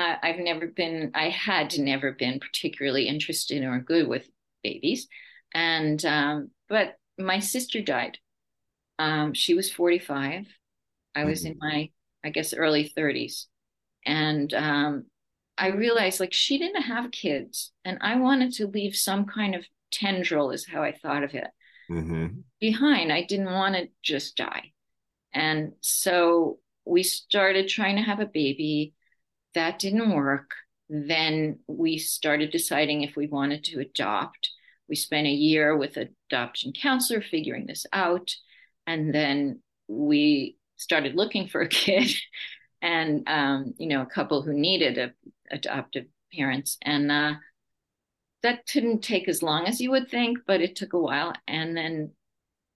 uh, 0.00 0.16
I've 0.22 0.38
never 0.38 0.66
been, 0.66 1.10
I 1.14 1.28
had 1.28 1.78
never 1.78 2.12
been 2.12 2.40
particularly 2.40 3.06
interested 3.06 3.62
or 3.62 3.78
good 3.80 4.08
with 4.08 4.26
babies. 4.62 5.08
And, 5.52 6.02
um, 6.06 6.50
but 6.68 6.94
my 7.18 7.40
sister 7.40 7.82
died. 7.82 8.16
Um, 8.98 9.34
she 9.34 9.52
was 9.52 9.70
45. 9.70 10.46
I 11.14 11.24
was 11.24 11.44
in 11.44 11.52
mm-hmm. 11.52 11.66
my, 11.66 11.90
I 12.24 12.30
guess, 12.30 12.54
early 12.54 12.90
30s. 12.96 13.46
And 14.06 14.52
um, 14.54 15.04
I 15.58 15.68
realized 15.68 16.18
like 16.18 16.32
she 16.32 16.56
didn't 16.56 16.82
have 16.82 17.10
kids. 17.10 17.72
And 17.84 17.98
I 18.00 18.16
wanted 18.16 18.52
to 18.54 18.68
leave 18.68 18.96
some 18.96 19.26
kind 19.26 19.54
of 19.54 19.66
tendril, 19.92 20.50
is 20.50 20.66
how 20.66 20.82
I 20.82 20.92
thought 20.92 21.24
of 21.24 21.34
it, 21.34 21.48
mm-hmm. 21.90 22.40
behind. 22.58 23.12
I 23.12 23.24
didn't 23.24 23.52
want 23.52 23.74
to 23.74 23.88
just 24.02 24.36
die. 24.36 24.72
And 25.34 25.72
so 25.82 26.58
we 26.86 27.02
started 27.02 27.68
trying 27.68 27.96
to 27.96 28.02
have 28.02 28.20
a 28.20 28.26
baby 28.26 28.94
that 29.54 29.78
didn't 29.78 30.14
work. 30.14 30.52
Then 30.88 31.60
we 31.66 31.98
started 31.98 32.50
deciding 32.50 33.02
if 33.02 33.16
we 33.16 33.26
wanted 33.26 33.64
to 33.64 33.80
adopt. 33.80 34.50
We 34.88 34.96
spent 34.96 35.26
a 35.26 35.30
year 35.30 35.76
with 35.76 35.96
adoption 35.96 36.72
counselor 36.72 37.22
figuring 37.22 37.66
this 37.66 37.86
out. 37.92 38.34
And 38.86 39.14
then 39.14 39.60
we 39.86 40.56
started 40.76 41.14
looking 41.14 41.46
for 41.46 41.60
a 41.60 41.68
kid 41.68 42.12
and, 42.82 43.22
um, 43.28 43.74
you 43.78 43.86
know, 43.86 44.02
a 44.02 44.06
couple 44.06 44.42
who 44.42 44.52
needed 44.52 44.98
a, 44.98 45.12
adoptive 45.50 46.06
parents. 46.34 46.76
And 46.82 47.10
uh, 47.10 47.34
that 48.42 48.66
didn't 48.66 49.02
take 49.02 49.28
as 49.28 49.42
long 49.42 49.66
as 49.66 49.80
you 49.80 49.90
would 49.90 50.10
think, 50.10 50.38
but 50.46 50.60
it 50.60 50.74
took 50.76 50.92
a 50.92 50.98
while. 50.98 51.34
And 51.46 51.76
then 51.76 52.12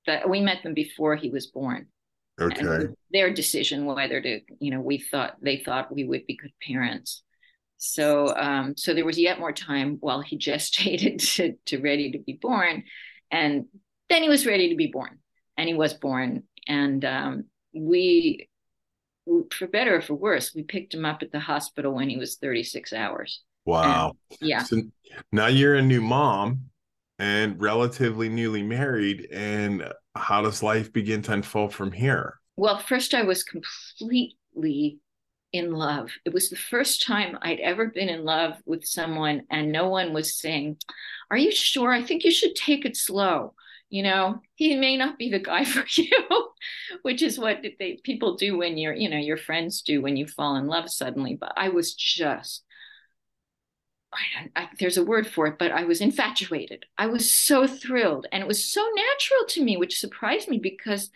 that 0.06 0.28
we 0.28 0.40
met 0.40 0.62
them 0.62 0.74
before 0.74 1.16
he 1.16 1.30
was 1.30 1.46
born. 1.46 1.86
Okay. 2.40 2.88
their 3.12 3.32
decision 3.32 3.86
whether 3.86 4.20
to, 4.20 4.40
you 4.58 4.70
know, 4.72 4.80
we 4.80 4.98
thought 4.98 5.36
they 5.40 5.58
thought 5.58 5.94
we 5.94 6.04
would 6.04 6.26
be 6.26 6.36
good 6.36 6.52
parents. 6.66 7.22
So 7.76 8.34
um, 8.36 8.76
so 8.76 8.94
there 8.94 9.04
was 9.04 9.18
yet 9.18 9.38
more 9.38 9.52
time 9.52 9.98
while 10.00 10.20
he 10.20 10.38
gestated 10.38 11.18
to, 11.34 11.54
to 11.66 11.80
ready 11.80 12.12
to 12.12 12.18
be 12.18 12.38
born. 12.40 12.84
And 13.30 13.66
then 14.08 14.22
he 14.22 14.28
was 14.28 14.46
ready 14.46 14.70
to 14.70 14.76
be 14.76 14.88
born. 14.88 15.18
And 15.56 15.68
he 15.68 15.74
was 15.74 15.94
born. 15.94 16.44
And 16.66 17.04
um, 17.04 17.44
we 17.72 18.48
for 19.50 19.66
better 19.66 19.96
or 19.96 20.02
for 20.02 20.14
worse, 20.14 20.54
we 20.54 20.62
picked 20.62 20.94
him 20.94 21.04
up 21.04 21.22
at 21.22 21.32
the 21.32 21.40
hospital 21.40 21.94
when 21.94 22.08
he 22.08 22.16
was 22.16 22.36
36 22.36 22.92
hours. 22.92 23.42
Wow. 23.64 24.16
And, 24.30 24.48
yeah. 24.48 24.62
So 24.62 24.82
now 25.32 25.46
you're 25.46 25.76
a 25.76 25.82
new 25.82 26.02
mom 26.02 26.64
and 27.18 27.60
relatively 27.60 28.28
newly 28.28 28.62
married. 28.62 29.28
And 29.32 29.90
how 30.14 30.42
does 30.42 30.62
life 30.62 30.92
begin 30.92 31.22
to 31.22 31.32
unfold 31.32 31.74
from 31.74 31.92
here? 31.92 32.40
Well, 32.56 32.78
first, 32.78 33.14
I 33.14 33.22
was 33.22 33.42
completely 33.42 34.98
in 35.52 35.72
love. 35.72 36.10
It 36.24 36.32
was 36.32 36.50
the 36.50 36.56
first 36.56 37.04
time 37.04 37.38
I'd 37.42 37.60
ever 37.60 37.86
been 37.86 38.08
in 38.08 38.24
love 38.24 38.54
with 38.66 38.84
someone, 38.84 39.42
and 39.50 39.72
no 39.72 39.88
one 39.88 40.12
was 40.12 40.36
saying, 40.36 40.78
Are 41.30 41.36
you 41.36 41.52
sure? 41.52 41.92
I 41.92 42.02
think 42.02 42.24
you 42.24 42.30
should 42.30 42.54
take 42.54 42.84
it 42.84 42.96
slow. 42.96 43.54
You 43.90 44.02
know, 44.02 44.40
he 44.56 44.74
may 44.76 44.96
not 44.96 45.18
be 45.18 45.30
the 45.30 45.38
guy 45.38 45.64
for 45.64 45.84
you, 45.96 46.10
which 47.02 47.22
is 47.22 47.38
what 47.38 47.64
they, 47.78 48.00
people 48.02 48.36
do 48.36 48.58
when 48.58 48.76
you're, 48.76 48.94
you 48.94 49.08
know, 49.08 49.18
your 49.18 49.36
friends 49.36 49.82
do 49.82 50.00
when 50.02 50.16
you 50.16 50.26
fall 50.26 50.56
in 50.56 50.66
love 50.66 50.90
suddenly. 50.90 51.36
But 51.38 51.52
I 51.56 51.68
was 51.68 51.94
just 51.94 52.64
I, 54.14 54.62
I, 54.62 54.68
there's 54.78 54.96
a 54.96 55.04
word 55.04 55.26
for 55.26 55.46
it, 55.46 55.58
but 55.58 55.72
I 55.72 55.84
was 55.84 56.00
infatuated. 56.00 56.86
I 56.96 57.06
was 57.06 57.32
so 57.32 57.66
thrilled. 57.66 58.26
And 58.32 58.42
it 58.42 58.46
was 58.46 58.64
so 58.64 58.80
natural 58.80 59.46
to 59.48 59.64
me, 59.64 59.76
which 59.76 59.98
surprised 59.98 60.48
me 60.48 60.58
because 60.58 61.10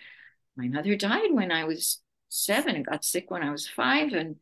my 0.56 0.68
mother 0.68 0.96
died 0.96 1.32
when 1.32 1.52
I 1.52 1.64
was 1.64 2.00
seven 2.28 2.76
and 2.76 2.86
got 2.86 3.04
sick 3.04 3.30
when 3.30 3.42
I 3.42 3.50
was 3.50 3.68
five. 3.68 4.12
And 4.12 4.36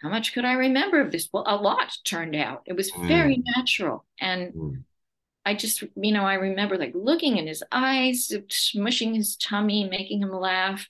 how 0.00 0.08
much 0.08 0.34
could 0.34 0.44
I 0.44 0.54
remember 0.54 1.00
of 1.00 1.12
this? 1.12 1.28
Well, 1.32 1.44
a 1.46 1.56
lot 1.56 1.96
turned 2.04 2.34
out. 2.34 2.62
It 2.66 2.76
was 2.76 2.90
very 2.90 3.36
mm. 3.36 3.44
natural. 3.56 4.04
And 4.20 4.52
mm. 4.52 4.82
I 5.44 5.54
just, 5.54 5.82
you 5.96 6.12
know, 6.12 6.24
I 6.24 6.34
remember 6.34 6.76
like 6.76 6.92
looking 6.94 7.36
in 7.36 7.46
his 7.46 7.62
eyes, 7.72 8.32
smushing 8.48 9.14
his 9.14 9.36
tummy, 9.36 9.88
making 9.88 10.22
him 10.22 10.32
laugh 10.32 10.88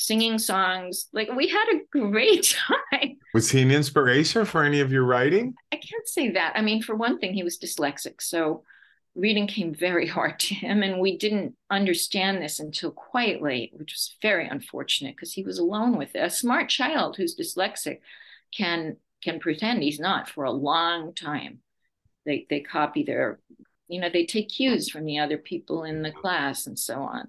singing 0.00 0.38
songs. 0.38 1.06
Like 1.12 1.30
we 1.36 1.48
had 1.48 1.66
a 1.72 1.98
great 1.98 2.56
time. 2.92 3.18
Was 3.34 3.50
he 3.50 3.62
an 3.62 3.70
inspiration 3.70 4.44
for 4.44 4.64
any 4.64 4.80
of 4.80 4.90
your 4.90 5.04
writing? 5.04 5.54
I 5.72 5.76
can't 5.76 6.08
say 6.08 6.30
that. 6.30 6.54
I 6.56 6.62
mean, 6.62 6.82
for 6.82 6.94
one 6.96 7.18
thing, 7.18 7.34
he 7.34 7.42
was 7.42 7.58
dyslexic. 7.58 8.22
So 8.22 8.64
reading 9.14 9.46
came 9.46 9.74
very 9.74 10.06
hard 10.16 10.38
to 10.40 10.54
him. 10.54 10.82
And 10.82 11.00
we 11.00 11.18
didn't 11.18 11.54
understand 11.70 12.40
this 12.40 12.60
until 12.60 12.90
quite 12.90 13.42
late, 13.42 13.72
which 13.74 13.92
was 13.92 14.16
very 14.22 14.48
unfortunate 14.48 15.16
because 15.16 15.34
he 15.34 15.42
was 15.42 15.58
alone 15.58 15.96
with 15.96 16.14
it. 16.14 16.20
A 16.20 16.30
smart 16.30 16.68
child 16.70 17.16
who's 17.16 17.36
dyslexic 17.36 18.00
can 18.56 18.96
can 19.22 19.38
pretend 19.38 19.82
he's 19.82 20.00
not 20.00 20.30
for 20.30 20.44
a 20.44 20.50
long 20.50 21.14
time. 21.14 21.58
They 22.24 22.46
they 22.48 22.60
copy 22.60 23.02
their, 23.02 23.38
you 23.86 24.00
know, 24.00 24.08
they 24.08 24.24
take 24.24 24.48
cues 24.48 24.88
from 24.88 25.04
the 25.04 25.18
other 25.18 25.36
people 25.36 25.84
in 25.84 26.00
the 26.02 26.10
class 26.10 26.66
and 26.66 26.78
so 26.78 27.02
on. 27.02 27.28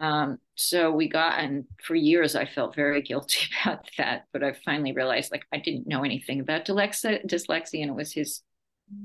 Um, 0.00 0.38
so 0.54 0.90
we 0.90 1.08
got, 1.08 1.38
and 1.38 1.64
for 1.82 1.94
years 1.94 2.34
I 2.34 2.46
felt 2.46 2.74
very 2.74 3.02
guilty 3.10 3.46
about 3.62 3.88
that. 3.98 4.26
But 4.32 4.42
I 4.42 4.54
finally 4.64 4.92
realized 4.92 5.30
like 5.30 5.44
I 5.52 5.58
didn't 5.58 5.86
know 5.86 6.02
anything 6.04 6.40
about 6.40 6.64
dyslexia, 6.64 7.24
dyslexia 7.26 7.82
and 7.82 7.90
it 7.90 7.96
was 7.96 8.12
his 8.12 8.42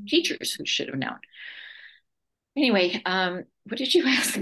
teachers 0.08 0.54
who 0.54 0.66
should 0.66 0.88
have 0.88 0.98
known. 0.98 1.20
Anyway, 2.58 3.02
um, 3.06 3.44
what 3.66 3.78
did 3.78 3.94
you 3.94 4.04
ask? 4.08 4.40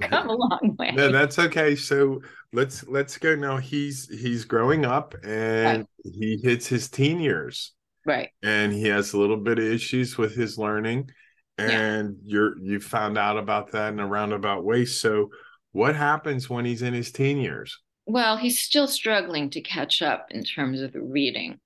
come 0.00 0.28
a 0.30 0.34
long 0.34 0.76
way. 0.78 0.90
No, 0.92 1.10
that's 1.10 1.38
okay. 1.38 1.76
So 1.76 2.20
let's 2.52 2.86
let's 2.86 3.18
go 3.18 3.34
now. 3.34 3.56
He's 3.58 4.08
he's 4.08 4.44
growing 4.44 4.84
up 4.84 5.14
and 5.24 5.78
right. 5.80 6.14
he 6.14 6.38
hits 6.42 6.66
his 6.66 6.88
teen 6.88 7.20
years. 7.20 7.72
Right. 8.06 8.30
And 8.42 8.72
he 8.72 8.84
has 8.88 9.12
a 9.12 9.18
little 9.18 9.36
bit 9.36 9.58
of 9.58 9.64
issues 9.64 10.16
with 10.16 10.34
his 10.34 10.58
learning. 10.58 11.10
And 11.58 12.16
yeah. 12.22 12.32
you're 12.32 12.58
you 12.58 12.80
found 12.80 13.18
out 13.18 13.36
about 13.36 13.72
that 13.72 13.92
in 13.92 14.00
a 14.00 14.06
roundabout 14.06 14.64
way. 14.64 14.84
So 14.84 15.30
what 15.72 15.96
happens 15.96 16.48
when 16.48 16.64
he's 16.64 16.82
in 16.82 16.94
his 16.94 17.12
teen 17.12 17.38
years? 17.38 17.78
Well, 18.06 18.36
he's 18.36 18.58
still 18.58 18.88
struggling 18.88 19.50
to 19.50 19.60
catch 19.60 20.02
up 20.02 20.28
in 20.30 20.44
terms 20.44 20.80
of 20.80 20.92
the 20.92 21.02
reading. 21.02 21.60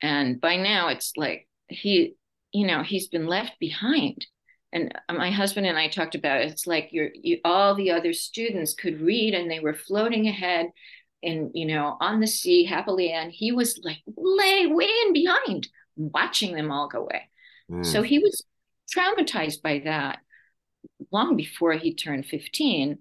And 0.00 0.40
by 0.40 0.56
now 0.56 0.88
it's 0.88 1.12
like 1.16 1.48
he, 1.68 2.14
you 2.52 2.66
know, 2.66 2.82
he's 2.82 3.08
been 3.08 3.26
left 3.26 3.58
behind 3.60 4.26
and 4.72 4.92
my 5.10 5.30
husband 5.30 5.66
and 5.66 5.78
I 5.78 5.88
talked 5.88 6.14
about 6.14 6.40
it. 6.40 6.50
It's 6.50 6.66
like 6.66 6.88
you're, 6.92 7.10
you, 7.14 7.40
all 7.44 7.74
the 7.74 7.90
other 7.90 8.12
students 8.12 8.74
could 8.74 9.00
read 9.00 9.34
and 9.34 9.50
they 9.50 9.60
were 9.60 9.74
floating 9.74 10.28
ahead 10.28 10.66
and, 11.22 11.50
you 11.54 11.66
know, 11.66 11.96
on 12.00 12.20
the 12.20 12.26
sea 12.26 12.64
happily. 12.64 13.12
And 13.12 13.30
he 13.30 13.52
was 13.52 13.78
like 13.84 13.98
lay 14.16 14.66
way 14.66 14.88
in 15.06 15.12
behind 15.12 15.68
watching 15.96 16.56
them 16.56 16.70
all 16.70 16.88
go 16.88 17.02
away. 17.02 17.28
Mm. 17.70 17.84
So 17.84 18.02
he 18.02 18.18
was 18.18 18.42
traumatized 18.96 19.60
by 19.60 19.82
that 19.84 20.20
long 21.10 21.36
before 21.36 21.74
he 21.74 21.94
turned 21.94 22.24
15. 22.24 22.98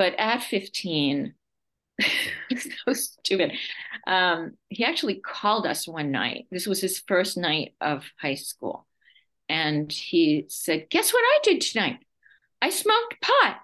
But 0.00 0.14
at 0.18 0.42
15, 0.42 1.34
so 2.56 2.92
stupid. 2.94 3.52
Um, 4.06 4.52
he 4.70 4.82
actually 4.82 5.16
called 5.16 5.66
us 5.66 5.86
one 5.86 6.10
night. 6.10 6.46
This 6.50 6.66
was 6.66 6.80
his 6.80 7.02
first 7.06 7.36
night 7.36 7.74
of 7.82 8.06
high 8.18 8.36
school 8.36 8.86
and 9.50 9.92
he 9.92 10.46
said, 10.48 10.86
Guess 10.88 11.12
what 11.12 11.20
I 11.22 11.40
did 11.42 11.60
tonight? 11.60 11.98
I 12.62 12.70
smoked 12.70 13.20
pot. 13.20 13.58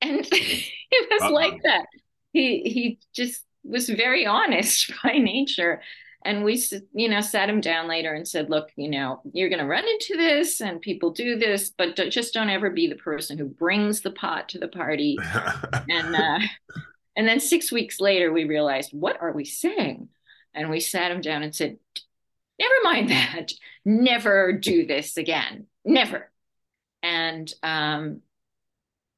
And 0.00 0.26
it 0.32 1.10
was 1.12 1.22
Uh-oh. 1.22 1.32
like 1.32 1.62
that. 1.62 1.86
He 2.32 2.62
he 2.62 2.98
just 3.14 3.44
was 3.62 3.88
very 3.88 4.26
honest 4.26 4.92
by 5.04 5.18
nature. 5.18 5.80
And 6.24 6.44
we, 6.44 6.62
you 6.92 7.08
know, 7.08 7.20
sat 7.20 7.50
him 7.50 7.60
down 7.60 7.88
later 7.88 8.14
and 8.14 8.26
said, 8.26 8.48
"Look, 8.48 8.70
you 8.76 8.88
know, 8.88 9.20
you're 9.32 9.48
going 9.48 9.58
to 9.58 9.66
run 9.66 9.86
into 9.86 10.16
this, 10.16 10.60
and 10.60 10.80
people 10.80 11.10
do 11.10 11.36
this, 11.36 11.70
but 11.76 11.96
just 12.10 12.32
don't 12.32 12.50
ever 12.50 12.70
be 12.70 12.86
the 12.86 12.94
person 12.94 13.38
who 13.38 13.46
brings 13.46 14.00
the 14.00 14.10
pot 14.12 14.48
to 14.50 14.58
the 14.58 14.68
party." 14.68 15.18
and 15.88 16.14
uh, 16.14 16.38
and 17.16 17.28
then 17.28 17.40
six 17.40 17.70
weeks 17.70 18.00
later, 18.00 18.32
we 18.32 18.44
realized, 18.44 18.92
what 18.92 19.20
are 19.20 19.32
we 19.32 19.44
saying? 19.44 20.08
And 20.54 20.70
we 20.70 20.80
sat 20.80 21.10
him 21.10 21.20
down 21.20 21.42
and 21.42 21.54
said, 21.54 21.78
never 22.58 22.74
mind 22.84 23.10
that. 23.10 23.52
Never 23.84 24.52
do 24.52 24.86
this 24.86 25.16
again. 25.16 25.66
Never. 25.84 26.30
And, 27.02 27.52
um, 27.62 28.20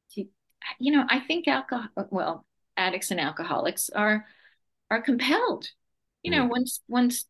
he, 0.09 0.31
you 0.79 0.93
know, 0.93 1.05
I 1.09 1.21
think 1.21 1.47
alcohol, 1.47 1.89
well, 2.11 2.47
addicts 2.77 3.11
and 3.11 3.21
alcoholics 3.21 3.91
are, 3.91 4.27
are 4.91 5.03
compelled, 5.03 5.69
you 6.25 6.31
know, 6.31 6.47
mm. 6.47 6.51
once, 6.51 6.81
once, 6.89 7.27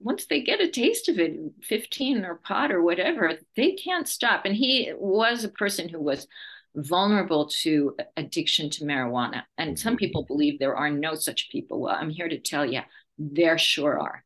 once 0.00 0.26
they 0.26 0.40
get 0.40 0.60
a 0.60 0.70
taste 0.70 1.08
of 1.08 1.18
it, 1.18 1.36
15 1.62 2.24
or 2.24 2.36
pot 2.36 2.72
or 2.72 2.82
whatever, 2.82 3.32
they 3.56 3.72
can't 3.72 4.08
stop. 4.08 4.44
And 4.44 4.54
he 4.54 4.92
was 4.96 5.44
a 5.44 5.48
person 5.48 5.88
who 5.88 6.00
was 6.00 6.26
vulnerable 6.74 7.48
to 7.62 7.96
addiction 8.16 8.70
to 8.70 8.84
marijuana. 8.84 9.42
And 9.58 9.78
some 9.78 9.92
mm-hmm. 9.92 9.98
people 9.98 10.24
believe 10.24 10.58
there 10.58 10.76
are 10.76 10.90
no 10.90 11.14
such 11.14 11.50
people. 11.50 11.80
Well, 11.80 11.94
I'm 11.94 12.10
here 12.10 12.28
to 12.28 12.38
tell 12.38 12.64
you, 12.64 12.80
there 13.18 13.58
sure 13.58 14.00
are 14.00 14.24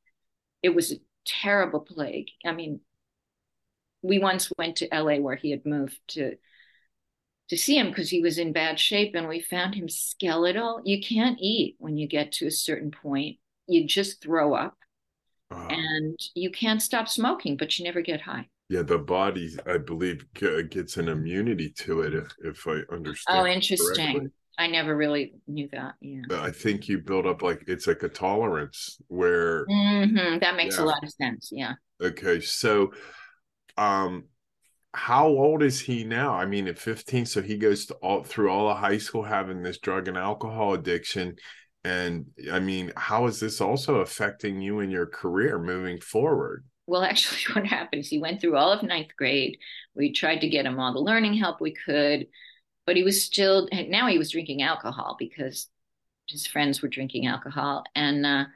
it 0.62 0.75
was 0.75 0.92
a 0.92 1.00
terrible 1.25 1.80
plague. 1.80 2.28
I 2.45 2.52
mean, 2.52 2.80
we 4.02 4.18
once 4.18 4.52
went 4.59 4.76
to 4.76 4.88
LA 4.92 5.16
where 5.16 5.37
he 5.37 5.50
had 5.50 5.66
moved 5.66 5.99
to 6.09 6.37
to 7.49 7.57
see 7.57 7.78
him 7.78 7.88
because 7.88 8.11
he 8.11 8.21
was 8.21 8.37
in 8.37 8.52
bad 8.52 8.78
shape 8.78 9.14
and 9.14 9.26
we 9.26 9.40
found 9.40 9.75
him 9.75 9.88
skeletal. 9.88 10.83
You 10.85 11.00
can't 11.00 11.38
eat 11.40 11.76
when 11.78 11.97
you 11.97 12.07
get 12.07 12.33
to 12.33 12.47
a 12.47 12.50
certain 12.50 12.90
point. 12.90 13.38
You 13.68 13.87
just 13.87 14.22
throw 14.22 14.54
up. 14.54 14.75
Uh, 15.50 15.66
and 15.70 16.18
you 16.35 16.50
can't 16.50 16.83
stop 16.83 17.09
smoking, 17.09 17.57
but 17.57 17.78
you 17.78 17.85
never 17.85 18.02
get 18.02 18.20
high. 18.20 18.48
Yeah, 18.68 18.83
the 18.83 18.98
body, 18.98 19.57
I 19.66 19.78
believe, 19.78 20.26
gets 20.35 20.98
an 20.98 21.09
immunity 21.09 21.70
to 21.78 22.02
it, 22.02 22.14
if, 22.14 22.28
if 22.44 22.66
I 22.66 22.83
understand. 22.94 23.38
Oh, 23.38 23.46
interesting. 23.46 24.12
Correctly. 24.12 24.31
I 24.59 24.66
never 24.66 24.96
really 24.96 25.35
knew 25.46 25.68
that. 25.72 25.94
Yeah. 26.00 26.42
I 26.42 26.50
think 26.50 26.88
you 26.88 26.98
build 26.98 27.26
up 27.26 27.42
like 27.42 27.62
it's 27.68 27.87
like 27.87 28.02
a 28.02 28.09
tolerance 28.09 29.00
where 29.07 29.64
mm-hmm. 29.66 30.38
that 30.40 30.57
makes 30.57 30.76
yeah. 30.76 30.83
a 30.83 30.87
lot 30.87 31.02
of 31.04 31.11
sense. 31.11 31.50
Yeah. 31.52 31.74
Okay. 32.02 32.40
So 32.40 32.92
um 33.76 34.24
how 34.94 35.28
old 35.28 35.62
is 35.62 35.78
he 35.78 36.02
now? 36.02 36.35
I 36.35 36.46
mean, 36.46 36.66
at 36.66 36.78
15, 36.78 37.26
so 37.26 37.40
he 37.40 37.57
goes 37.57 37.87
to 37.87 37.94
all 37.96 38.24
through 38.24 38.50
all 38.50 38.68
of 38.68 38.78
high 38.78 38.98
school 38.98 39.22
having 39.22 39.62
this 39.62 39.78
drug 39.78 40.09
and 40.09 40.16
alcohol 40.16 40.74
addiction. 40.74 41.37
And 41.88 42.27
I 42.53 42.61
mean, 42.61 42.92
how 42.96 43.27
is 43.27 43.40
this 43.40 43.61
also 43.61 43.96
affecting 43.96 44.61
you 44.61 44.81
in 44.81 44.90
your 44.90 45.07
career 45.07 45.59
moving 45.59 46.01
forward? 46.01 46.64
Well, 46.87 47.03
actually, 47.05 47.40
what 47.55 47.66
happened 47.66 48.01
is 48.01 48.09
He 48.09 48.18
went 48.18 48.40
through 48.40 48.57
all 48.57 48.72
of 48.72 48.83
ninth 48.83 49.16
grade. 49.16 49.59
We 49.94 50.12
tried 50.12 50.40
to 50.42 50.48
get 50.48 50.66
him 50.66 50.79
all 50.79 50.92
the 50.92 51.01
learning 51.01 51.35
help 51.35 51.61
we 51.61 51.74
could 51.74 52.27
but 52.88 52.96
he 52.96 53.03
was 53.03 53.22
still 53.22 53.68
now 53.88 54.07
he 54.09 54.16
was 54.16 54.31
drinking 54.31 54.62
alcohol 54.62 55.14
because 55.18 55.68
his 56.27 56.46
friends 56.46 56.81
were 56.81 56.88
drinking 56.88 57.27
alcohol 57.27 57.85
and 57.94 58.24
uh, 58.24 58.46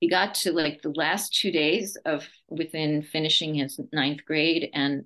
he 0.00 0.10
got 0.10 0.34
to 0.34 0.50
like 0.50 0.82
the 0.82 0.92
last 0.96 1.32
two 1.32 1.52
days 1.52 1.96
of 2.04 2.26
within 2.48 3.00
finishing 3.00 3.54
his 3.54 3.78
ninth 3.92 4.24
grade 4.26 4.70
and 4.74 5.04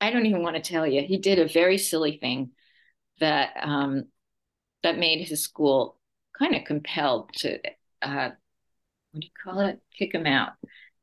i 0.00 0.08
don't 0.10 0.26
even 0.26 0.40
want 0.40 0.54
to 0.54 0.62
tell 0.62 0.86
you 0.86 1.02
he 1.02 1.18
did 1.18 1.40
a 1.40 1.48
very 1.48 1.76
silly 1.76 2.16
thing 2.18 2.52
that 3.18 3.50
um, 3.60 4.04
that 4.84 4.98
made 4.98 5.26
his 5.26 5.42
school 5.42 5.98
kind 6.38 6.54
of 6.54 6.64
compelled 6.64 7.30
to 7.34 7.58
uh, 8.02 8.30
what 9.12 9.20
do 9.20 9.26
you 9.26 9.32
call 9.44 9.60
it? 9.60 9.80
Kick 9.96 10.14
him 10.14 10.26
out. 10.26 10.52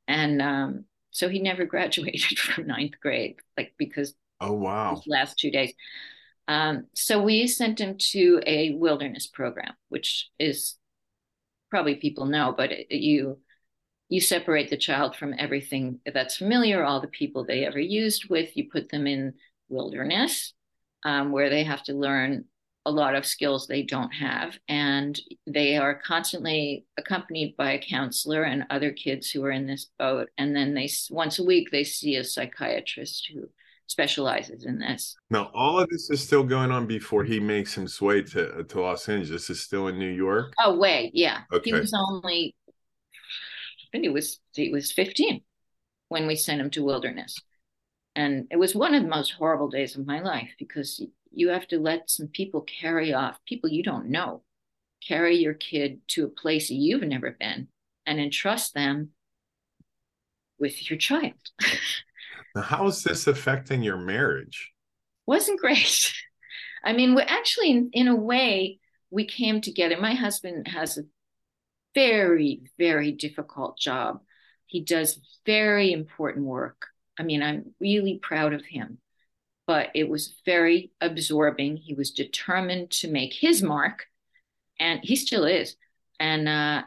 And 0.07 0.41
um, 0.41 0.85
so 1.11 1.29
he 1.29 1.39
never 1.39 1.65
graduated 1.65 2.37
from 2.39 2.67
ninth 2.67 2.99
grade 3.01 3.37
like 3.57 3.73
because 3.77 4.13
oh 4.41 4.53
wow. 4.53 5.01
last 5.07 5.37
two 5.39 5.51
days. 5.51 5.73
Um, 6.47 6.87
so 6.95 7.21
we 7.21 7.45
sent 7.45 7.79
him 7.79 7.97
to 8.11 8.41
a 8.47 8.71
wilderness 8.71 9.27
program, 9.27 9.73
which 9.89 10.29
is 10.39 10.75
probably 11.69 11.95
people 11.95 12.25
know, 12.25 12.53
but 12.57 12.71
it, 12.71 12.91
you 12.91 13.37
you 14.09 14.19
separate 14.19 14.71
the 14.71 14.77
child 14.77 15.15
from 15.15 15.35
everything 15.37 15.99
that's 16.11 16.37
familiar, 16.37 16.83
all 16.83 16.99
the 16.99 17.07
people 17.07 17.45
they 17.45 17.65
ever 17.65 17.79
used 17.79 18.27
with. 18.27 18.57
You 18.57 18.67
put 18.71 18.89
them 18.89 19.05
in 19.05 19.35
wilderness, 19.67 20.53
um, 21.03 21.31
where 21.31 21.51
they 21.51 21.63
have 21.63 21.83
to 21.83 21.93
learn 21.93 22.45
a 22.89 22.91
lot 22.91 23.15
of 23.15 23.25
skills 23.25 23.67
they 23.67 23.83
don't 23.83 24.11
have, 24.11 24.57
and 24.67 25.19
they 25.45 25.77
are 25.77 26.01
constantly 26.05 26.85
accompanied 26.97 27.55
by 27.55 27.73
a 27.73 27.81
counselor 27.81 28.43
and 28.43 28.65
other 28.69 28.91
kids 28.91 29.29
who 29.29 29.45
are 29.45 29.51
in 29.51 29.67
this 29.67 29.91
boat. 29.99 30.29
And 30.39 30.55
then 30.55 30.73
they 30.73 30.89
once 31.11 31.37
a 31.37 31.43
week 31.43 31.69
they 31.71 31.83
see 31.83 32.15
a 32.15 32.23
psychiatrist 32.23 33.29
who 33.31 33.47
specializes 33.85 34.65
in 34.65 34.79
this. 34.79 35.15
Now, 35.29 35.51
all 35.53 35.79
of 35.79 35.87
this 35.89 36.09
is 36.09 36.21
still 36.21 36.43
going 36.43 36.71
on 36.71 36.87
before 36.87 37.23
he 37.23 37.39
makes 37.39 37.75
his 37.75 38.01
way 38.01 38.23
to 38.23 38.63
to 38.63 38.81
Los 38.81 39.07
Angeles. 39.07 39.29
This 39.29 39.49
is 39.51 39.63
still 39.63 39.87
in 39.87 39.99
New 39.99 40.11
York. 40.11 40.53
Oh, 40.59 40.77
wait, 40.77 41.11
yeah. 41.13 41.41
Okay. 41.53 41.69
He 41.69 41.73
was 41.73 41.93
only, 41.93 42.55
I 42.67 43.85
think 43.91 44.03
he 44.03 44.09
was 44.09 44.39
he 44.53 44.71
was 44.71 44.91
fifteen 44.91 45.41
when 46.07 46.25
we 46.25 46.35
sent 46.35 46.59
him 46.59 46.71
to 46.71 46.83
Wilderness, 46.83 47.35
and 48.15 48.47
it 48.51 48.57
was 48.57 48.75
one 48.75 48.93
of 48.93 49.03
the 49.03 49.09
most 49.09 49.31
horrible 49.31 49.69
days 49.69 49.95
of 49.95 50.05
my 50.05 50.19
life 50.21 50.49
because 50.57 51.01
you 51.31 51.49
have 51.49 51.67
to 51.67 51.79
let 51.79 52.09
some 52.09 52.27
people 52.27 52.61
carry 52.61 53.13
off 53.13 53.43
people 53.45 53.69
you 53.69 53.83
don't 53.83 54.09
know, 54.09 54.43
carry 55.05 55.37
your 55.37 55.53
kid 55.53 55.99
to 56.09 56.25
a 56.25 56.29
place 56.29 56.69
you've 56.69 57.03
never 57.03 57.31
been, 57.39 57.67
and 58.05 58.19
entrust 58.19 58.73
them 58.73 59.09
with 60.59 60.89
your 60.89 60.97
child. 60.97 61.33
How 62.55 62.87
is 62.87 63.03
this 63.03 63.27
affecting 63.27 63.83
your 63.83 63.97
marriage? 63.97 64.71
Wasn't 65.25 65.59
great. 65.59 66.13
I 66.83 66.93
mean, 66.93 67.13
we 67.13 67.21
actually, 67.21 67.71
in, 67.71 67.89
in 67.93 68.07
a 68.07 68.15
way, 68.15 68.79
we 69.11 69.25
came 69.25 69.61
together. 69.61 69.97
My 69.99 70.13
husband 70.13 70.67
has 70.67 70.97
a 70.97 71.03
very, 71.93 72.63
very 72.77 73.11
difficult 73.11 73.77
job. 73.77 74.21
He 74.65 74.83
does 74.83 75.19
very 75.45 75.91
important 75.91 76.45
work. 76.45 76.87
I 77.19 77.23
mean, 77.23 77.43
I'm 77.43 77.73
really 77.79 78.17
proud 78.17 78.53
of 78.53 78.65
him, 78.65 78.97
but 79.67 79.89
it 79.93 80.09
was 80.09 80.35
very 80.45 80.91
absorbing. 81.01 81.77
He 81.77 81.93
was 81.93 82.11
determined 82.11 82.91
to 82.91 83.11
make 83.11 83.33
his 83.33 83.61
mark, 83.61 84.05
and 84.79 85.01
he 85.03 85.17
still 85.17 85.43
is. 85.43 85.75
And 86.19 86.47
uh, 86.47 86.83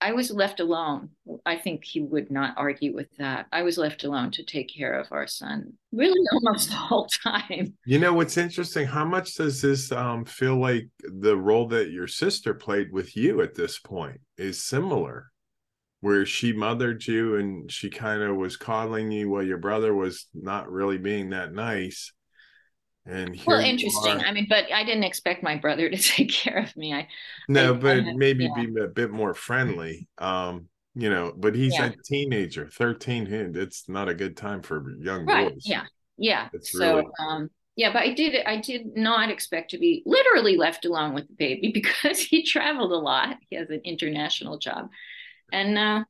I 0.00 0.12
was 0.12 0.30
left 0.30 0.60
alone. 0.60 1.10
I 1.46 1.56
think 1.56 1.84
he 1.84 2.00
would 2.00 2.30
not 2.30 2.54
argue 2.56 2.94
with 2.94 3.14
that. 3.18 3.46
I 3.52 3.62
was 3.62 3.78
left 3.78 4.04
alone 4.04 4.30
to 4.32 4.44
take 4.44 4.74
care 4.74 4.94
of 4.94 5.12
our 5.12 5.26
son 5.26 5.74
really 5.92 6.20
almost 6.32 6.70
the 6.70 6.76
whole 6.76 7.08
time. 7.22 7.76
You 7.86 7.98
know 7.98 8.12
what's 8.12 8.36
interesting? 8.36 8.86
How 8.86 9.04
much 9.04 9.34
does 9.34 9.62
this 9.62 9.92
um, 9.92 10.24
feel 10.24 10.56
like 10.56 10.88
the 11.00 11.36
role 11.36 11.68
that 11.68 11.90
your 11.90 12.06
sister 12.06 12.54
played 12.54 12.92
with 12.92 13.16
you 13.16 13.42
at 13.42 13.54
this 13.54 13.78
point 13.78 14.20
is 14.36 14.62
similar? 14.62 15.30
Where 16.04 16.26
she 16.26 16.52
mothered 16.52 17.06
you 17.06 17.36
and 17.36 17.72
she 17.72 17.88
kind 17.88 18.22
of 18.22 18.36
was 18.36 18.58
coddling 18.58 19.10
you 19.10 19.30
while 19.30 19.42
your 19.42 19.56
brother 19.56 19.94
was 19.94 20.26
not 20.34 20.70
really 20.70 20.98
being 20.98 21.30
that 21.30 21.54
nice. 21.54 22.12
And 23.06 23.40
well, 23.46 23.58
interesting. 23.58 24.18
I 24.20 24.30
mean, 24.32 24.46
but 24.50 24.70
I 24.70 24.84
didn't 24.84 25.04
expect 25.04 25.42
my 25.42 25.56
brother 25.56 25.88
to 25.94 25.96
take 25.96 26.30
care 26.30 26.58
of 26.58 26.76
me. 26.76 26.92
I 26.92 27.08
no, 27.48 27.72
I, 27.72 27.76
but 27.78 27.96
I, 28.00 28.12
maybe 28.12 28.44
yeah. 28.44 28.64
be 28.66 28.80
a 28.82 28.88
bit 28.88 29.10
more 29.12 29.32
friendly. 29.32 30.06
Um, 30.18 30.68
you 30.94 31.08
know, 31.08 31.32
but 31.34 31.54
he's 31.54 31.72
Yeah. 31.72 31.86
a 31.86 31.92
teenager, 32.04 32.68
13. 32.68 33.24
he- 33.24 33.58
It's 33.58 33.88
not 33.88 34.10
a 34.10 34.14
good 34.14 34.36
time 34.36 34.60
for 34.60 34.94
young 35.00 35.24
right. 35.24 35.54
boys. 35.54 35.62
Yeah. 35.64 35.84
Yeah. 36.18 36.48
It's 36.52 36.70
so 36.70 36.96
really- 36.96 37.08
um 37.18 37.50
yeah, 37.76 37.94
but 37.94 38.02
I 38.02 38.12
did 38.12 38.44
I 38.46 38.60
did 38.60 38.94
not 38.94 39.30
expect 39.30 39.70
to 39.70 39.78
be 39.78 40.02
literally 40.04 40.58
left 40.58 40.84
alone 40.84 41.14
with 41.14 41.26
the 41.28 41.34
baby 41.34 41.72
because 41.74 42.20
he 42.20 42.44
traveled 42.44 42.92
a 42.92 42.98
lot. 42.98 43.38
He 43.48 43.56
has 43.56 43.70
an 43.70 43.80
international 43.84 44.58
job. 44.58 44.90
And 45.52 45.78
uh 45.78 46.04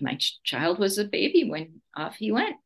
my 0.00 0.14
ch- 0.16 0.40
child 0.44 0.78
was 0.78 0.98
a 0.98 1.04
baby 1.04 1.48
when 1.48 1.80
off 1.96 2.16
he 2.16 2.32
went. 2.32 2.56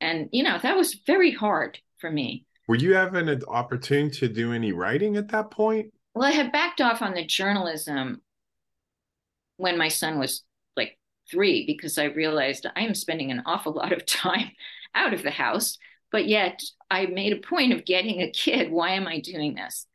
And 0.00 0.28
you 0.32 0.42
know, 0.42 0.58
that 0.62 0.76
was 0.76 0.94
very 1.06 1.32
hard 1.32 1.78
for 1.98 2.10
me. 2.10 2.44
Were 2.68 2.76
you 2.76 2.94
having 2.94 3.28
an 3.28 3.42
opportunity 3.48 4.18
to 4.18 4.28
do 4.28 4.52
any 4.52 4.72
writing 4.72 5.16
at 5.16 5.28
that 5.28 5.50
point? 5.50 5.92
Well, 6.14 6.28
I 6.28 6.32
had 6.32 6.52
backed 6.52 6.80
off 6.80 7.02
on 7.02 7.14
the 7.14 7.24
journalism 7.24 8.20
when 9.56 9.76
my 9.76 9.88
son 9.88 10.18
was 10.18 10.44
like 10.76 10.98
three 11.30 11.66
because 11.66 11.98
I 11.98 12.04
realized 12.04 12.66
I 12.76 12.82
am 12.82 12.94
spending 12.94 13.30
an 13.30 13.42
awful 13.46 13.72
lot 13.72 13.92
of 13.92 14.06
time 14.06 14.52
out 14.94 15.12
of 15.12 15.22
the 15.22 15.30
house, 15.30 15.78
but 16.12 16.28
yet 16.28 16.62
I 16.90 17.06
made 17.06 17.32
a 17.32 17.40
point 17.40 17.72
of 17.72 17.84
getting 17.84 18.20
a 18.20 18.30
kid. 18.30 18.70
Why 18.70 18.92
am 18.92 19.06
I 19.06 19.20
doing 19.20 19.54
this? 19.54 19.86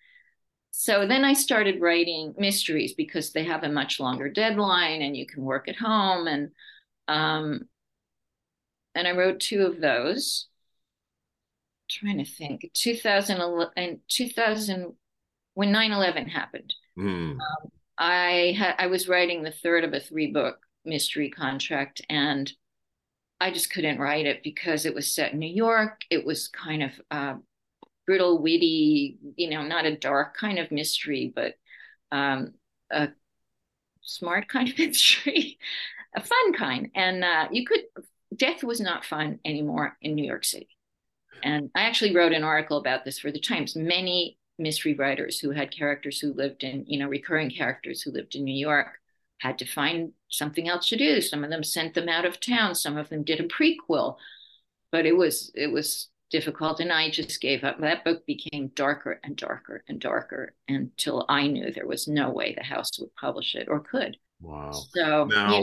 So 0.76 1.06
then 1.06 1.24
I 1.24 1.34
started 1.34 1.82
writing 1.82 2.34
mysteries 2.36 2.94
because 2.96 3.32
they 3.32 3.44
have 3.44 3.62
a 3.64 3.70
much 3.70 4.00
longer 4.00 4.28
deadline 4.28 5.04
and 5.04 5.16
you 5.16 5.28
can 5.28 5.44
work 5.44 5.68
at 5.68 5.76
home 5.76 6.26
and 6.28 6.50
um 7.08 7.70
and 8.96 9.08
I 9.08 9.12
wrote 9.12 9.40
two 9.40 9.62
of 9.68 9.80
those. 9.80 10.48
trying 11.90 12.18
to 12.18 12.26
think. 12.26 12.70
2011 12.74 13.74
and 13.78 14.00
2000 14.08 14.94
when 15.54 15.72
9/11 15.72 16.28
happened. 16.28 16.74
Hmm. 16.96 17.34
I 17.98 18.56
had 18.58 18.76
I 18.80 18.88
was 18.88 19.08
writing 19.08 19.44
the 19.44 19.52
third 19.52 19.84
of 19.84 19.94
a 19.94 20.00
three 20.00 20.32
book 20.32 20.60
mystery 20.86 21.30
contract 21.30 22.02
and 22.10 22.52
I 23.40 23.52
just 23.52 23.72
couldn't 23.72 24.00
write 24.00 24.26
it 24.26 24.42
because 24.44 24.86
it 24.86 24.96
was 24.96 25.14
set 25.14 25.34
in 25.34 25.40
New 25.40 25.54
York. 25.54 26.02
It 26.10 26.26
was 26.26 26.48
kind 26.48 26.84
of 26.84 26.92
uh, 27.12 27.36
brittle, 28.06 28.42
witty, 28.42 29.18
you 29.36 29.50
know, 29.50 29.64
not 29.64 29.86
a 29.86 29.96
dark 29.96 30.36
kind 30.38 30.60
of 30.60 30.72
mystery, 30.72 31.32
but 31.34 31.56
um, 32.12 32.54
a 32.92 33.10
smart 34.02 34.48
kind 34.48 34.70
of 34.70 34.78
mystery, 34.80 35.58
a 36.16 36.22
fun 36.22 36.54
kind. 36.54 36.90
And 36.96 37.24
uh, 37.24 37.48
you 37.52 37.66
could, 37.66 37.82
death 38.36 38.64
was 38.64 38.80
not 38.80 39.06
fun 39.06 39.40
anymore 39.46 39.98
in 40.02 40.16
New 40.16 40.26
York 40.26 40.46
City. 40.46 40.70
And 41.44 41.70
I 41.76 41.84
actually 41.84 42.16
wrote 42.16 42.32
an 42.32 42.44
article 42.44 42.78
about 42.78 43.04
this 43.04 43.20
for 43.20 43.32
the 43.32 43.40
Times. 43.40 43.76
Many 43.76 44.38
mystery 44.58 44.94
writers 44.94 45.40
who 45.40 45.52
had 45.52 45.76
characters 45.76 46.20
who 46.20 46.34
lived 46.34 46.64
in, 46.64 46.86
you 46.88 47.00
know, 47.00 47.08
recurring 47.08 47.50
characters 47.50 48.02
who 48.02 48.12
lived 48.12 48.36
in 48.36 48.44
New 48.44 48.56
York 48.56 49.00
had 49.40 49.58
to 49.60 49.66
find 49.66 50.14
something 50.30 50.70
else 50.70 50.88
to 50.90 50.96
do. 50.96 51.20
Some 51.20 51.44
of 51.44 51.50
them 51.50 51.64
sent 51.64 51.94
them 51.94 52.08
out 52.08 52.26
of 52.26 52.40
town. 52.40 52.76
Some 52.76 52.98
of 52.98 53.10
them 53.10 53.24
did 53.24 53.40
a 53.40 53.48
prequel, 53.48 54.18
but 54.92 55.06
it 55.06 55.18
was 55.18 55.52
it 55.54 55.68
was 55.68 56.08
difficult, 56.34 56.80
and 56.80 56.92
I 56.92 57.12
just 57.12 57.40
gave 57.40 57.64
up. 57.64 57.80
That 57.80 58.04
book 58.04 58.26
became 58.26 58.72
darker 58.76 59.22
and 59.24 59.38
darker 59.38 59.84
and 59.88 60.00
darker 60.02 60.56
until 60.68 61.26
I 61.30 61.48
knew 61.48 61.72
there 61.72 61.88
was 61.88 62.08
no 62.08 62.32
way 62.32 62.54
the 62.54 62.64
house 62.64 63.00
would 63.00 63.16
publish 63.16 63.56
it 63.56 63.68
or 63.70 63.80
could. 63.80 64.18
Wow. 64.42 64.72
So 64.72 65.26
Now, 65.26 65.62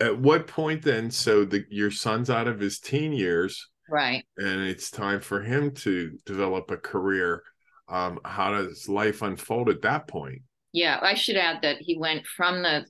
at 0.00 0.18
what 0.18 0.48
point 0.48 0.82
then? 0.82 1.10
So 1.10 1.44
the 1.44 1.64
your 1.70 1.92
son's 1.92 2.28
out 2.28 2.48
of 2.48 2.58
his 2.58 2.80
teen 2.80 3.12
years, 3.12 3.70
right. 3.88 4.24
and 4.36 4.60
it's 4.62 4.90
time 4.90 5.20
for 5.20 5.40
him 5.40 5.70
to 5.76 6.18
develop 6.26 6.70
a 6.72 6.76
career. 6.76 7.44
Um, 7.88 8.18
how 8.24 8.50
does 8.50 8.88
life 8.88 9.22
unfold 9.22 9.70
at 9.70 9.82
that 9.82 10.08
point? 10.08 10.42
Yeah, 10.72 10.98
I 11.00 11.14
should 11.14 11.36
add 11.36 11.62
that 11.62 11.78
he 11.78 11.96
went 11.96 12.26
from 12.26 12.62
the 12.62 12.84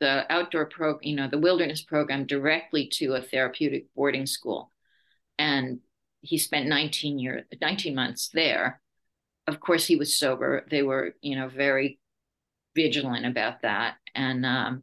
the 0.00 0.30
outdoor 0.30 0.66
program, 0.66 1.00
you 1.02 1.16
know, 1.16 1.28
the 1.28 1.38
wilderness 1.38 1.82
program 1.82 2.26
directly 2.26 2.88
to 2.94 3.14
a 3.14 3.22
therapeutic 3.22 3.86
boarding 3.94 4.26
school. 4.26 4.70
And 5.38 5.80
he 6.26 6.38
spent 6.38 6.66
19 6.66 7.18
years, 7.18 7.44
19 7.60 7.94
months 7.94 8.28
there. 8.32 8.80
Of 9.46 9.60
course, 9.60 9.86
he 9.86 9.96
was 9.96 10.18
sober. 10.18 10.66
They 10.70 10.82
were, 10.82 11.14
you 11.20 11.36
know, 11.36 11.48
very 11.48 11.98
vigilant 12.74 13.26
about 13.26 13.62
that. 13.62 13.96
And, 14.14 14.44
um, 14.44 14.82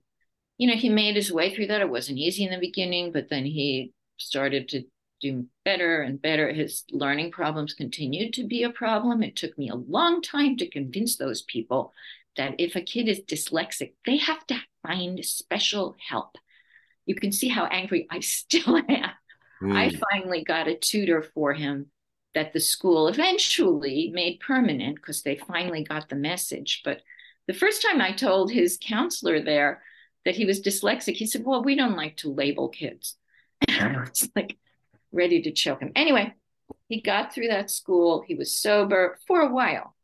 you 0.57 0.67
know, 0.67 0.75
he 0.75 0.89
made 0.89 1.15
his 1.15 1.31
way 1.31 1.53
through 1.53 1.67
that. 1.67 1.81
It 1.81 1.89
wasn't 1.89 2.19
easy 2.19 2.45
in 2.45 2.51
the 2.51 2.59
beginning, 2.59 3.11
but 3.11 3.29
then 3.29 3.45
he 3.45 3.93
started 4.17 4.69
to 4.69 4.83
do 5.21 5.45
better 5.65 6.01
and 6.01 6.21
better. 6.21 6.51
His 6.51 6.83
learning 6.91 7.31
problems 7.31 7.73
continued 7.73 8.33
to 8.33 8.47
be 8.47 8.63
a 8.63 8.69
problem. 8.69 9.23
It 9.23 9.35
took 9.35 9.57
me 9.57 9.69
a 9.69 9.75
long 9.75 10.21
time 10.21 10.57
to 10.57 10.69
convince 10.69 11.17
those 11.17 11.41
people 11.43 11.93
that 12.37 12.55
if 12.59 12.75
a 12.75 12.81
kid 12.81 13.07
is 13.07 13.21
dyslexic, 13.21 13.93
they 14.05 14.17
have 14.17 14.45
to 14.47 14.59
find 14.85 15.23
special 15.25 15.95
help. 16.09 16.37
You 17.05 17.15
can 17.15 17.31
see 17.31 17.47
how 17.49 17.65
angry 17.65 18.07
I 18.09 18.19
still 18.21 18.77
am. 18.77 19.11
I 19.71 19.89
Hmm. 19.89 19.97
finally 20.11 20.43
got 20.43 20.67
a 20.67 20.75
tutor 20.77 21.21
for 21.21 21.53
him 21.53 21.91
that 22.35 22.53
the 22.53 22.59
school 22.59 23.07
eventually 23.07 24.09
made 24.13 24.39
permanent 24.39 24.95
because 24.95 25.21
they 25.23 25.35
finally 25.37 25.83
got 25.83 26.09
the 26.09 26.15
message. 26.15 26.81
But 26.83 27.01
the 27.47 27.53
first 27.53 27.81
time 27.81 28.01
I 28.01 28.11
told 28.13 28.51
his 28.51 28.77
counselor 28.81 29.41
there 29.41 29.83
that 30.25 30.35
he 30.35 30.45
was 30.45 30.61
dyslexic, 30.61 31.15
he 31.15 31.25
said, 31.25 31.43
Well, 31.45 31.63
we 31.63 31.75
don't 31.75 31.95
like 31.97 32.17
to 32.17 32.33
label 32.33 32.69
kids. 32.69 33.17
And 33.67 33.77
I 33.97 33.99
was 34.01 34.29
like 34.35 34.57
ready 35.11 35.41
to 35.43 35.51
choke 35.51 35.81
him. 35.81 35.91
Anyway, 35.95 36.33
he 36.89 37.01
got 37.01 37.33
through 37.33 37.49
that 37.49 37.71
school. 37.71 38.23
He 38.27 38.35
was 38.35 38.59
sober 38.59 39.19
for 39.27 39.41
a 39.41 39.53
while. 39.53 39.95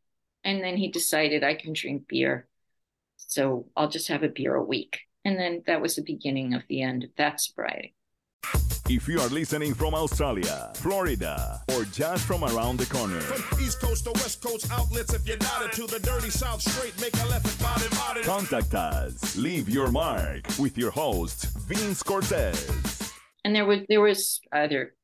And 0.44 0.62
then 0.62 0.76
he 0.76 0.90
decided 0.90 1.44
I 1.44 1.54
can 1.54 1.72
drink 1.72 2.08
beer. 2.08 2.48
So 3.16 3.68
I'll 3.76 3.88
just 3.88 4.08
have 4.08 4.22
a 4.22 4.28
beer 4.28 4.54
a 4.54 4.64
week. 4.64 5.00
And 5.24 5.38
then 5.38 5.62
that 5.66 5.80
was 5.80 5.96
the 5.96 6.02
beginning 6.02 6.54
of 6.54 6.62
the 6.68 6.82
end 6.82 7.04
of 7.04 7.10
that 7.16 7.40
sobriety. 7.40 7.94
If 8.88 9.06
you 9.06 9.20
are 9.20 9.28
listening 9.28 9.72
from 9.74 9.94
Australia, 9.94 10.70
Florida, 10.74 11.62
or 11.76 11.84
just 11.84 12.24
from 12.26 12.42
around 12.42 12.78
the 12.78 12.86
corner, 12.86 13.20
From 13.20 13.60
East 13.60 13.80
Coast 13.80 14.04
to 14.04 14.10
West 14.12 14.42
Coast 14.42 14.70
outlets, 14.72 15.14
if 15.14 15.26
you're 15.28 15.36
not 15.38 15.62
into 15.64 15.86
the 15.86 16.00
dirty 16.00 16.30
South 16.30 16.60
straight, 16.60 16.98
make 17.00 17.14
a 17.22 17.26
left 17.28 17.46
and 17.46 17.58
body 17.60 17.88
body. 17.90 18.22
contact 18.22 18.74
us. 18.74 19.36
Leave 19.36 19.68
your 19.68 19.92
mark 19.92 20.40
with 20.58 20.76
your 20.76 20.90
host, 20.90 21.46
Vince 21.68 22.02
Cortez. 22.02 23.12
and 23.44 23.54
there 23.54 23.64
was 23.64 23.80
there 23.88 24.00
was 24.00 24.40
other 24.52 24.94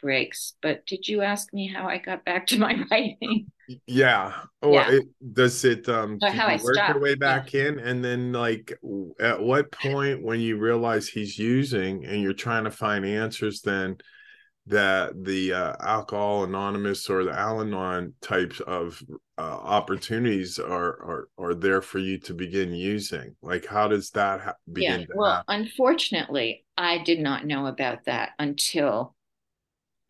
breaks 0.00 0.54
but 0.62 0.84
did 0.86 1.06
you 1.08 1.22
ask 1.22 1.52
me 1.52 1.66
how 1.68 1.86
i 1.88 1.98
got 1.98 2.24
back 2.24 2.46
to 2.46 2.58
my 2.58 2.74
writing 2.90 3.46
Yeah. 3.86 4.32
Well, 4.62 4.72
Yeah. 4.72 4.90
it, 4.90 5.04
does 5.32 5.64
it 5.64 5.88
um 5.88 6.18
did 6.18 6.32
how 6.32 6.48
I 6.48 6.56
work 6.56 6.86
your 6.88 6.98
stopped, 6.98 7.00
way 7.00 7.10
yeah. 7.10 7.14
back 7.14 7.54
in 7.54 7.78
and 7.78 8.04
then 8.04 8.32
like 8.32 8.72
at 9.20 9.40
what 9.40 9.70
point 9.70 10.22
when 10.24 10.40
you 10.40 10.58
realize 10.58 11.08
he's 11.08 11.38
using 11.38 12.04
and 12.04 12.20
you're 12.20 12.32
trying 12.32 12.64
to 12.64 12.70
find 12.72 13.04
answers 13.04 13.60
then 13.62 13.98
that 14.66 15.12
the 15.24 15.52
uh, 15.52 15.74
alcohol 15.80 16.44
anonymous 16.44 17.08
or 17.10 17.24
the 17.24 17.32
al-anon 17.32 18.14
types 18.20 18.60
of 18.60 19.02
uh, 19.38 19.42
opportunities 19.42 20.58
are, 20.58 20.88
are 21.02 21.28
are 21.38 21.54
there 21.54 21.80
for 21.82 21.98
you 21.98 22.18
to 22.18 22.34
begin 22.34 22.72
using 22.72 23.34
like 23.42 23.66
how 23.66 23.88
does 23.88 24.10
that 24.10 24.40
ha- 24.40 24.54
begin 24.72 25.00
yeah 25.00 25.06
well 25.12 25.44
happen 25.48 25.62
unfortunately 25.62 26.64
i 26.76 26.98
did 26.98 27.20
not 27.20 27.46
know 27.46 27.66
about 27.66 28.04
that 28.04 28.30
until 28.38 29.14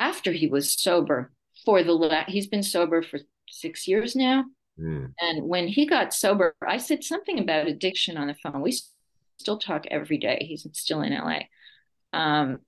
after 0.01 0.33
he 0.33 0.49
was 0.49 0.73
sober 0.81 1.31
for 1.65 1.85
the 1.85 1.93
la- 1.93 2.25
he's 2.27 2.49
been 2.49 2.63
sober 2.65 3.03
for 3.03 3.21
six 3.49 3.87
years 3.87 4.17
now 4.17 4.45
Hmm. 4.79 5.07
and 5.21 5.47
when 5.47 5.69
he 5.69 5.85
got 5.85 6.15
sober 6.15 6.55
i 6.67 6.79
said 6.79 7.05
something 7.05 7.39
about 7.39 7.67
addiction 7.67 8.17
on 8.17 8.29
the 8.29 8.35
phone 8.35 8.63
we 8.63 8.73
still 9.37 9.59
talk 9.59 9.85
every 9.91 10.17
day 10.17 10.47
he's 10.49 10.67
still 10.73 11.03
in 11.03 11.13
la 11.13 11.41
um, 12.13 12.61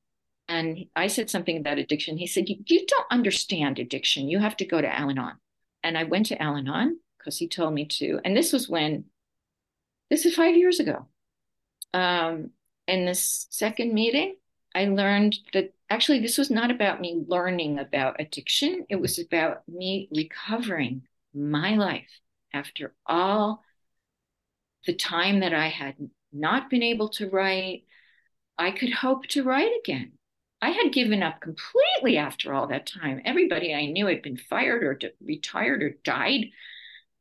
and 0.49 0.87
I 0.95 1.07
said 1.07 1.31
something 1.31 1.57
about 1.57 1.79
addiction. 1.79 2.19
He 2.19 2.27
said, 2.27 2.49
you, 2.49 2.87
don't 2.87 3.07
understand 3.11 3.79
addiction. 3.79 4.29
You 4.29 4.39
have 4.39 4.57
to 4.59 4.65
go 4.65 4.81
to 4.81 4.95
Al 5.01 5.09
Anon. 5.09 5.35
And 5.83 5.97
I 5.97 6.05
went 6.05 6.27
to 6.27 6.41
Al 6.43 6.57
Anon 6.57 6.99
because 7.19 7.39
he 7.39 7.49
told 7.49 7.73
me 7.73 7.87
to. 7.87 8.21
And 8.25 8.37
this 8.37 8.53
was 8.53 8.69
when, 8.69 9.05
this 10.11 10.27
is 10.27 10.35
five 10.35 10.57
years 10.57 10.79
ago. 10.79 11.07
Um, 11.95 12.51
in 12.87 13.07
this 13.07 13.47
second 13.51 13.95
meeting, 13.95 14.37
I 14.75 14.87
learned 14.87 15.39
that 15.55 15.73
actually 15.93 16.21
this 16.21 16.39
was 16.39 16.51
not 16.51 16.71
about 16.71 17.01
me 17.01 17.23
learning 17.27 17.79
about 17.79 18.17
addiction. 18.19 18.87
It 18.89 18.97
was 18.97 19.19
about 19.19 19.69
me 19.69 20.09
recovering 20.15 21.03
my 21.35 21.77
life 21.77 22.09
after 22.53 22.95
all 23.07 23.63
the 24.87 24.95
time 24.95 25.41
that 25.41 25.53
I 25.53 25.69
had 25.69 25.97
not 26.33 26.71
been 26.71 26.83
able 26.83 27.11
to 27.11 27.29
write. 27.29 27.85
I 28.57 28.71
could 28.71 28.93
hope 28.93 29.27
to 29.29 29.45
write 29.45 29.73
again. 29.85 30.13
I 30.63 30.71
had 30.71 30.93
given 30.93 31.23
up 31.23 31.41
completely 31.41 32.17
after 32.17 32.55
all 32.55 32.69
that 32.69 32.87
time. 32.87 33.21
Everybody 33.25 33.75
I 33.75 33.87
knew 33.87 34.07
had 34.07 34.23
been 34.23 34.37
fired 34.37 34.83
or 34.85 34.99
retired 35.21 35.83
or 35.83 35.91
died. 36.05 36.47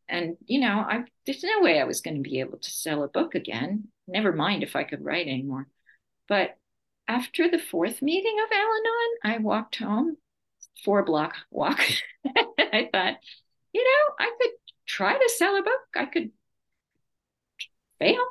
And, 0.08 0.38
you 0.46 0.60
know, 0.62 0.80
I, 0.80 1.04
there's 1.26 1.44
no 1.44 1.62
way 1.62 1.80
I 1.80 1.86
was 1.86 2.02
going 2.02 2.24
to 2.24 2.30
be 2.30 2.40
able 2.40 2.60
to 2.60 2.72
sell 2.72 3.04
a 3.04 3.08
book 3.08 3.36
again. 3.36 3.88
Never 4.08 4.32
mind 4.32 4.64
if 4.64 4.76
I 4.76 4.84
could 4.84 5.04
write 5.04 5.28
anymore. 5.28 5.68
But 6.28 6.58
after 7.12 7.50
the 7.50 7.60
fourth 7.60 8.02
meeting 8.02 8.38
of 8.42 8.50
Al 8.52 8.60
Anon, 8.60 9.36
I 9.36 9.38
walked 9.44 9.76
home 9.76 10.16
four 10.84 11.04
block 11.04 11.36
walk. 11.50 11.80
I 12.58 12.90
thought, 12.92 13.16
you 13.74 13.84
know, 13.84 14.16
I 14.18 14.32
could 14.40 14.52
try 14.88 15.18
to 15.18 15.30
sell 15.38 15.58
a 15.58 15.62
book. 15.62 15.82
I 15.94 16.06
could 16.06 16.32
fail. 18.00 18.24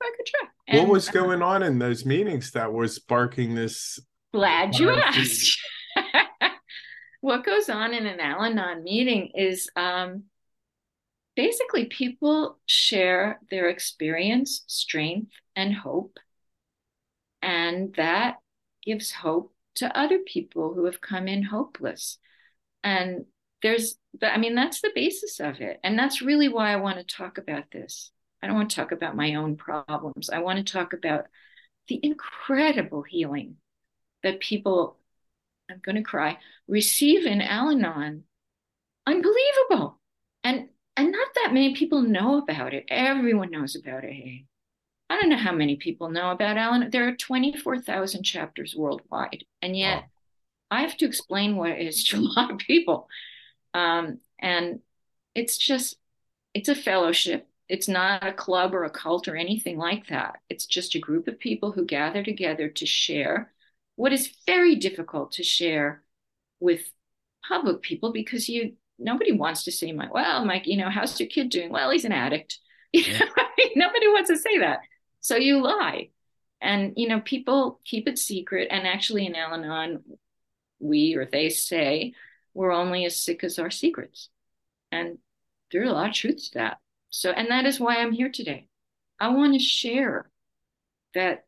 I 0.00 0.12
could 0.16 0.26
try. 0.26 0.48
And, 0.68 0.78
what 0.78 0.92
was 0.92 1.08
going 1.08 1.42
on 1.42 1.64
in 1.64 1.80
those 1.80 2.06
meetings 2.06 2.52
that 2.52 2.72
was 2.72 2.94
sparking 2.94 3.56
this? 3.56 3.98
Glad 4.32 4.78
you 4.78 4.90
asked. 4.90 5.58
what 7.20 7.44
goes 7.44 7.68
on 7.68 7.92
in 7.92 8.06
an 8.06 8.20
Al 8.20 8.44
Anon 8.44 8.84
meeting 8.84 9.32
is 9.34 9.68
um, 9.74 10.24
basically 11.34 11.86
people 11.86 12.58
share 12.66 13.40
their 13.50 13.68
experience, 13.68 14.62
strength, 14.68 15.32
and 15.56 15.74
hope. 15.74 16.16
And 17.42 17.94
that 17.94 18.36
gives 18.84 19.12
hope 19.12 19.54
to 19.76 19.98
other 19.98 20.18
people 20.18 20.74
who 20.74 20.84
have 20.84 21.00
come 21.00 21.28
in 21.28 21.42
hopeless. 21.42 22.18
And 22.82 23.26
there's, 23.62 23.96
I 24.22 24.38
mean, 24.38 24.54
that's 24.54 24.80
the 24.80 24.92
basis 24.94 25.40
of 25.40 25.60
it. 25.60 25.80
And 25.82 25.98
that's 25.98 26.22
really 26.22 26.48
why 26.48 26.72
I 26.72 26.76
want 26.76 26.98
to 26.98 27.04
talk 27.16 27.38
about 27.38 27.64
this. 27.70 28.10
I 28.42 28.46
don't 28.46 28.56
want 28.56 28.70
to 28.70 28.76
talk 28.76 28.92
about 28.92 29.16
my 29.16 29.34
own 29.34 29.56
problems. 29.56 30.30
I 30.30 30.38
want 30.40 30.64
to 30.64 30.72
talk 30.72 30.92
about 30.92 31.26
the 31.88 32.00
incredible 32.02 33.02
healing 33.02 33.56
that 34.22 34.40
people, 34.40 34.98
I'm 35.70 35.80
going 35.82 35.96
to 35.96 36.02
cry, 36.02 36.38
receive 36.66 37.26
in 37.26 37.40
Al 37.42 37.70
Anon. 37.70 38.24
Unbelievable. 39.06 39.98
And 40.44 40.68
and 40.96 41.12
not 41.12 41.28
that 41.36 41.54
many 41.54 41.74
people 41.74 42.02
know 42.02 42.38
about 42.38 42.74
it. 42.74 42.84
Everyone 42.88 43.50
knows 43.50 43.76
about 43.76 44.04
it. 44.04 44.44
I 45.10 45.20
don't 45.20 45.28
know 45.28 45.36
how 45.36 45.52
many 45.52 45.74
people 45.76 46.08
know 46.08 46.30
about 46.30 46.56
Al-Anon. 46.56 46.90
There 46.90 47.08
are 47.08 47.16
24,000 47.16 48.22
chapters 48.22 48.76
worldwide. 48.76 49.44
And 49.60 49.76
yet 49.76 50.02
wow. 50.02 50.08
I 50.70 50.82
have 50.82 50.96
to 50.98 51.04
explain 51.04 51.56
what 51.56 51.70
it 51.70 51.84
is 51.84 52.04
to 52.04 52.16
a 52.20 52.28
lot 52.36 52.52
of 52.52 52.58
people. 52.58 53.08
Um, 53.74 54.20
and 54.38 54.80
it's 55.34 55.58
just, 55.58 55.96
it's 56.54 56.68
a 56.68 56.76
fellowship. 56.76 57.48
It's 57.68 57.88
not 57.88 58.26
a 58.26 58.32
club 58.32 58.72
or 58.72 58.84
a 58.84 58.90
cult 58.90 59.26
or 59.26 59.36
anything 59.36 59.78
like 59.78 60.06
that. 60.08 60.36
It's 60.48 60.66
just 60.66 60.94
a 60.94 61.00
group 61.00 61.26
of 61.26 61.40
people 61.40 61.72
who 61.72 61.84
gather 61.84 62.22
together 62.22 62.68
to 62.68 62.86
share 62.86 63.52
what 63.96 64.12
is 64.12 64.32
very 64.46 64.76
difficult 64.76 65.32
to 65.32 65.42
share 65.42 66.02
with 66.60 66.90
public 67.46 67.82
people 67.82 68.12
because 68.12 68.48
you 68.48 68.74
nobody 68.98 69.32
wants 69.32 69.64
to 69.64 69.72
say 69.72 69.92
my 69.92 70.08
well 70.12 70.44
mike 70.44 70.66
you 70.66 70.76
know 70.76 70.90
how's 70.90 71.18
your 71.18 71.28
kid 71.28 71.48
doing 71.48 71.70
well 71.70 71.90
he's 71.90 72.04
an 72.04 72.12
addict 72.12 72.58
you 72.92 73.02
know 73.02 73.26
nobody 73.76 74.08
wants 74.08 74.28
to 74.28 74.36
say 74.36 74.58
that 74.58 74.80
so 75.20 75.36
you 75.36 75.62
lie. 75.62 76.10
And 76.60 76.92
you 76.96 77.08
know 77.08 77.20
people 77.20 77.80
keep 77.84 78.06
it 78.06 78.18
secret. 78.18 78.68
And 78.70 78.86
actually 78.86 79.26
in 79.26 79.34
al-anon 79.34 80.02
we 80.78 81.14
or 81.14 81.26
they 81.26 81.48
say 81.48 82.14
we're 82.54 82.72
only 82.72 83.04
as 83.04 83.20
sick 83.20 83.44
as 83.44 83.58
our 83.58 83.70
secrets. 83.70 84.28
And 84.92 85.18
there's 85.72 85.88
a 85.88 85.92
lot 85.92 86.08
of 86.08 86.14
truth 86.14 86.50
to 86.52 86.58
that. 86.58 86.78
So 87.10 87.30
and 87.30 87.50
that 87.50 87.66
is 87.66 87.80
why 87.80 87.96
i'm 87.96 88.12
here 88.12 88.30
today. 88.30 88.68
I 89.18 89.28
want 89.28 89.52
to 89.54 89.58
share 89.58 90.30
that 91.14 91.44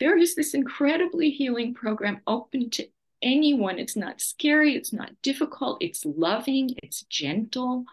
there 0.00 0.16
is 0.16 0.34
this 0.34 0.54
incredibly 0.54 1.30
healing 1.30 1.74
program 1.74 2.20
open 2.26 2.70
to 2.70 2.86
anyone. 3.22 3.78
It's 3.78 3.96
not 3.96 4.20
scary, 4.20 4.74
it's 4.74 4.92
not 4.92 5.10
difficult, 5.22 5.82
it's 5.82 6.04
loving, 6.04 6.74
it's 6.82 7.02
gentle. 7.04 7.84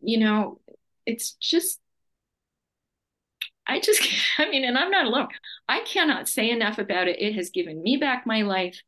You 0.00 0.18
know, 0.18 0.60
it's 1.04 1.32
just, 1.32 1.80
I 3.66 3.80
just, 3.80 4.02
I 4.38 4.48
mean, 4.48 4.64
and 4.64 4.78
I'm 4.78 4.90
not 4.90 5.06
alone. 5.06 5.28
I 5.68 5.80
cannot 5.80 6.28
say 6.28 6.50
enough 6.50 6.78
about 6.78 7.08
it. 7.08 7.20
It 7.20 7.34
has 7.34 7.50
given 7.50 7.82
me 7.82 7.96
back 7.96 8.26
my 8.26 8.42
life 8.42 8.80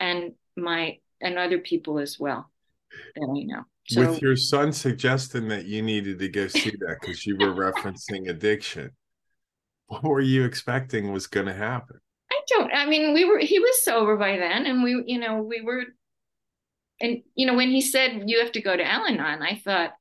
and 0.00 0.32
my, 0.56 0.98
and 1.20 1.38
other 1.38 1.58
people 1.58 1.98
as 1.98 2.18
well 2.18 2.50
that 3.14 3.22
I 3.22 3.42
know. 3.44 3.62
So, 3.88 4.10
With 4.10 4.20
your 4.20 4.36
son 4.36 4.72
suggesting 4.72 5.48
that 5.48 5.64
you 5.66 5.80
needed 5.80 6.18
to 6.18 6.28
go 6.28 6.48
see 6.48 6.70
that 6.70 6.98
because 7.00 7.24
you 7.24 7.36
were 7.36 7.54
referencing 7.54 8.28
addiction 8.28 8.90
what 9.88 10.02
were 10.04 10.20
you 10.20 10.44
expecting 10.44 11.12
was 11.12 11.26
going 11.26 11.46
to 11.46 11.54
happen? 11.54 11.98
I 12.30 12.40
don't. 12.48 12.72
I 12.72 12.86
mean, 12.86 13.14
we 13.14 13.24
were. 13.24 13.38
He 13.38 13.58
was 13.58 13.84
sober 13.84 14.16
by 14.16 14.36
then, 14.36 14.66
and 14.66 14.82
we, 14.82 15.02
you 15.06 15.18
know, 15.18 15.42
we 15.42 15.60
were. 15.60 15.84
And 17.00 17.22
you 17.34 17.46
know, 17.46 17.54
when 17.54 17.70
he 17.70 17.80
said 17.80 18.24
you 18.26 18.40
have 18.40 18.52
to 18.52 18.62
go 18.62 18.76
to 18.76 18.84
Al-Anon, 18.84 19.42
I 19.42 19.60
thought, 19.64 19.92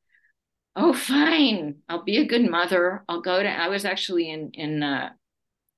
oh, 0.76 0.94
fine, 0.94 1.78
I'll 1.88 2.04
be 2.04 2.18
a 2.18 2.26
good 2.26 2.50
mother. 2.50 3.04
I'll 3.08 3.22
go 3.22 3.42
to. 3.42 3.50
I 3.50 3.70
was 3.70 3.86
actually 3.86 4.30
in 4.30 4.52
in 4.54 4.84
uh, 4.84 5.10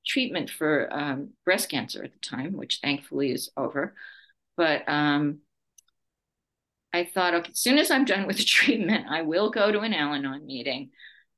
treatment 0.06 0.50
for 0.50 0.88
um, 0.92 1.32
breast 1.46 1.70
cancer 1.70 2.04
at 2.04 2.14
the 2.14 2.20
time, 2.20 2.54
which 2.54 2.80
thankfully 2.82 3.32
is 3.32 3.52
over. 3.58 3.94
But 4.56 4.88
um, 4.88 5.40
I 6.94 7.10
thought, 7.14 7.36
okay, 7.36 7.52
as 7.52 7.60
soon 7.60 7.78
as 7.78 7.92
I'm 7.92 8.06
done 8.06 8.26
with 8.26 8.38
the 8.38 8.44
treatment, 8.46 9.06
I 9.10 9.22
will 9.22 9.52
go 9.52 9.72
to 9.72 9.82
an 9.82 9.94
Al-Anon 9.94 10.46
meeting 10.46 10.92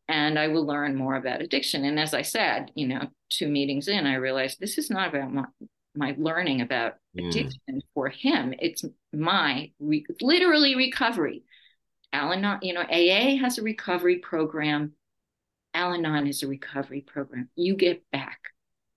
and 0.07 0.39
I 0.39 0.47
will 0.47 0.65
learn 0.65 0.95
more 0.95 1.15
about 1.15 1.41
addiction. 1.41 1.85
And 1.85 1.99
as 1.99 2.13
I 2.13 2.23
said, 2.23 2.71
you 2.75 2.87
know, 2.87 3.09
two 3.29 3.47
meetings 3.47 3.87
in, 3.87 4.07
I 4.07 4.15
realized 4.15 4.59
this 4.59 4.77
is 4.77 4.89
not 4.89 5.09
about 5.09 5.31
my, 5.31 5.45
my 5.95 6.15
learning 6.17 6.61
about 6.61 6.93
mm. 7.17 7.27
addiction 7.27 7.81
for 7.93 8.09
him. 8.09 8.53
It's 8.59 8.83
my 9.13 9.71
re- 9.79 10.05
literally 10.21 10.75
recovery. 10.75 11.43
Al-Anon, 12.11 12.59
you 12.61 12.73
know, 12.73 12.81
AA 12.81 13.37
has 13.37 13.57
a 13.57 13.63
recovery 13.63 14.17
program. 14.17 14.93
Al-Anon 15.73 16.27
is 16.27 16.43
a 16.43 16.47
recovery 16.47 17.01
program. 17.01 17.49
You 17.55 17.75
get 17.75 18.03
back 18.11 18.39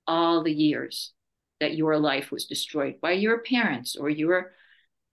all 0.06 0.42
the 0.42 0.52
years 0.52 1.12
that 1.60 1.74
your 1.74 1.98
life 1.98 2.30
was 2.30 2.46
destroyed 2.46 2.96
by 3.00 3.12
your 3.12 3.38
parents 3.38 3.94
or 3.96 4.10
your 4.10 4.52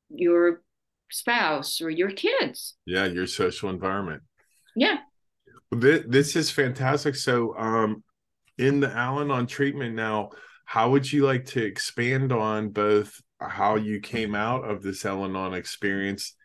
your 0.09 0.62
spouse 1.12 1.81
or 1.81 1.89
your 1.89 2.12
kids. 2.12 2.75
Yeah, 2.85 3.05
your 3.05 3.27
social 3.27 3.69
environment. 3.69 4.23
Yeah. 4.75 4.97
This, 5.71 6.03
this 6.07 6.35
is 6.35 6.49
fantastic. 6.49 7.15
So, 7.15 7.55
um, 7.57 8.03
in 8.57 8.79
the 8.79 8.91
Al-Anon 8.91 9.47
treatment 9.47 9.95
now, 9.95 10.31
how 10.65 10.89
would 10.91 11.12
you 11.12 11.25
like 11.25 11.45
to 11.45 11.63
expand 11.63 12.31
on 12.31 12.69
both 12.69 13.21
how 13.39 13.75
you 13.75 13.99
came 13.99 14.35
out 14.35 14.69
of 14.69 14.81
this 14.81 15.05
Al-Anon 15.05 15.53
experience 15.53 16.35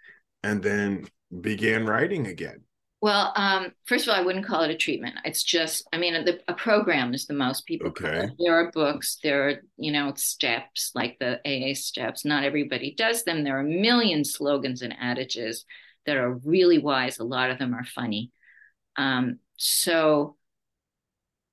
and 0.43 0.63
then 0.63 1.07
began 1.41 1.87
writing 1.87 2.27
again? 2.27 2.63
Well, 3.01 3.35
um, 3.37 3.73
first 3.85 4.07
of 4.07 4.15
all, 4.15 4.19
I 4.19 4.25
wouldn't 4.25 4.47
call 4.47 4.63
it 4.63 4.71
a 4.71 4.77
treatment. 4.77 5.17
It's 5.27 5.43
just, 5.43 5.87
I 5.93 5.99
mean, 5.99 6.25
the, 6.25 6.41
a 6.49 6.55
program 6.55 7.13
is 7.13 7.27
the 7.27 7.35
most 7.35 7.67
people. 7.67 7.89
Okay. 7.89 8.31
There 8.39 8.55
are 8.55 8.73
books, 8.73 9.19
there 9.23 9.49
are, 9.49 9.63
you 9.77 9.93
know, 9.93 10.15
steps 10.17 10.91
like 10.95 11.19
the 11.19 11.39
AA 11.45 11.75
steps. 11.75 12.25
Not 12.25 12.45
everybody 12.45 12.95
does 12.97 13.23
them. 13.25 13.45
There 13.45 13.59
are 13.59 13.61
a 13.61 13.65
million 13.65 14.25
slogans 14.25 14.81
and 14.81 14.95
adages 14.99 15.67
that 16.07 16.17
are 16.17 16.33
really 16.33 16.79
wise. 16.79 17.19
A 17.19 17.25
lot 17.25 17.51
of 17.51 17.59
them 17.59 17.75
are 17.75 17.85
funny. 17.85 18.31
Um, 18.97 19.39
so 19.59 20.37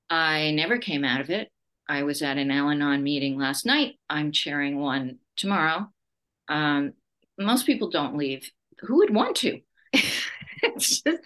I 0.10 0.52
never 0.52 0.78
came 0.78 1.04
out 1.04 1.20
of 1.20 1.30
it. 1.30 1.50
I 1.90 2.04
was 2.04 2.22
at 2.22 2.38
an 2.38 2.50
Al 2.50 2.70
Anon 2.70 3.04
meeting 3.04 3.38
last 3.38 3.66
night. 3.66 3.96
I'm 4.10 4.32
chairing 4.32 4.80
one 4.80 5.18
tomorrow. 5.36 5.92
Um, 6.48 6.94
most 7.38 7.66
people 7.66 7.90
don't 7.90 8.16
leave. 8.16 8.50
Who 8.80 9.00
would 9.00 9.14
want 9.14 9.36
to? 9.38 9.60
it's 10.64 11.02
just, 11.02 11.20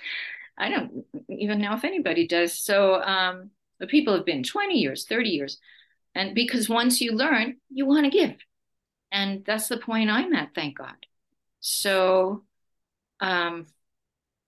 I 0.58 0.70
don't 0.70 1.06
even 1.30 1.62
know 1.62 1.74
if 1.74 1.84
anybody 1.84 2.28
does. 2.28 2.58
So 2.58 3.02
um, 3.02 3.52
the 3.80 3.88
people 3.88 4.16
have 4.16 4.26
been 4.26 4.44
20 4.44 4.78
years, 4.78 5.06
30 5.06 5.30
years. 5.30 5.60
And 6.14 6.34
because 6.34 6.70
once 6.70 7.02
you 7.02 7.12
learn, 7.12 7.58
you 7.70 7.86
want 7.86 8.06
to 8.06 8.10
give. 8.10 8.36
And 9.12 9.44
that's 9.46 9.68
the 9.68 9.78
point 9.78 10.10
I'm 10.10 10.34
at, 10.34 10.56
thank 10.56 10.78
God. 10.78 10.96
So 11.60 12.44
um, 13.20 13.66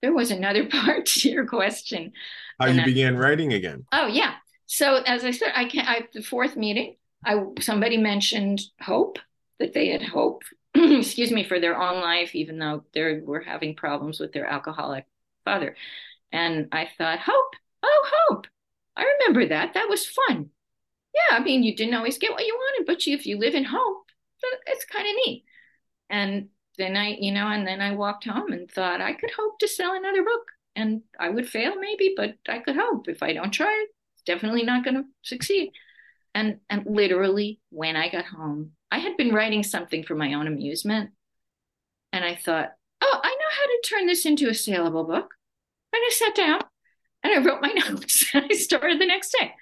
there 0.02 0.12
was 0.12 0.30
another 0.30 0.66
part 0.70 1.06
to 1.06 1.30
your 1.30 1.46
question. 1.46 2.12
How 2.58 2.66
you 2.66 2.80
I, 2.80 2.84
began 2.84 3.16
writing 3.16 3.52
again? 3.52 3.84
Oh 3.92 4.06
yeah. 4.06 4.34
So 4.66 4.96
as 4.96 5.24
I 5.24 5.30
said, 5.30 5.52
I 5.54 5.64
can 5.66 5.86
I 5.86 6.06
the 6.12 6.22
fourth 6.22 6.56
meeting, 6.56 6.96
I 7.24 7.42
somebody 7.60 7.96
mentioned 7.96 8.60
hope 8.80 9.18
that 9.58 9.72
they 9.74 9.88
had 9.88 10.02
hope, 10.02 10.42
excuse 10.74 11.30
me, 11.30 11.44
for 11.44 11.60
their 11.60 11.80
own 11.80 12.00
life, 12.00 12.34
even 12.34 12.58
though 12.58 12.84
they 12.92 13.20
were 13.20 13.40
having 13.40 13.74
problems 13.74 14.20
with 14.20 14.32
their 14.32 14.46
alcoholic 14.46 15.06
father. 15.44 15.76
And 16.32 16.68
I 16.72 16.88
thought, 16.98 17.20
hope, 17.20 17.54
oh 17.82 18.10
hope. 18.28 18.46
I 18.96 19.04
remember 19.04 19.48
that. 19.48 19.74
That 19.74 19.88
was 19.88 20.06
fun. 20.06 20.50
Yeah, 21.14 21.36
I 21.36 21.40
mean, 21.40 21.62
you 21.62 21.74
didn't 21.74 21.94
always 21.94 22.18
get 22.18 22.32
what 22.32 22.46
you 22.46 22.54
wanted, 22.54 22.86
but 22.86 23.06
if 23.06 23.26
you 23.26 23.38
live 23.38 23.54
in 23.54 23.64
hope, 23.64 24.06
it's 24.66 24.84
kind 24.84 25.06
of 25.06 25.14
neat. 25.26 25.44
And 26.10 26.48
then 26.76 26.96
I, 26.96 27.16
you 27.20 27.32
know, 27.32 27.48
and 27.48 27.66
then 27.66 27.80
I 27.80 27.94
walked 27.94 28.24
home 28.24 28.52
and 28.52 28.70
thought 28.70 29.00
I 29.00 29.12
could 29.12 29.30
hope 29.30 29.58
to 29.58 29.68
sell 29.68 29.94
another 29.94 30.22
book 30.22 30.46
and 30.76 31.02
I 31.18 31.28
would 31.28 31.48
fail 31.48 31.74
maybe, 31.76 32.14
but 32.16 32.36
I 32.48 32.60
could 32.60 32.76
hope. 32.76 33.08
If 33.08 33.22
I 33.22 33.32
don't 33.32 33.50
try 33.50 33.86
it's 34.14 34.22
definitely 34.24 34.62
not 34.62 34.84
going 34.84 34.96
to 34.96 35.04
succeed. 35.22 35.72
And 36.34 36.60
and 36.70 36.86
literally 36.86 37.60
when 37.70 37.96
I 37.96 38.08
got 38.10 38.26
home, 38.26 38.72
I 38.90 38.98
had 38.98 39.16
been 39.16 39.34
writing 39.34 39.62
something 39.62 40.04
for 40.04 40.14
my 40.14 40.34
own 40.34 40.46
amusement. 40.46 41.10
And 42.12 42.24
I 42.24 42.34
thought, 42.34 42.70
oh, 43.02 43.20
I 43.22 43.28
know 43.28 43.50
how 43.50 43.66
to 43.66 43.82
turn 43.88 44.06
this 44.06 44.24
into 44.24 44.48
a 44.48 44.54
saleable 44.54 45.04
book. 45.04 45.34
And 45.92 46.00
I 46.00 46.10
sat 46.12 46.34
down 46.34 46.60
and 47.22 47.32
I 47.34 47.44
wrote 47.44 47.62
my 47.62 47.68
notes 47.88 48.24
and 48.34 48.46
I 48.50 48.54
started 48.54 49.00
the 49.00 49.06
next 49.06 49.34
day. 49.38 49.52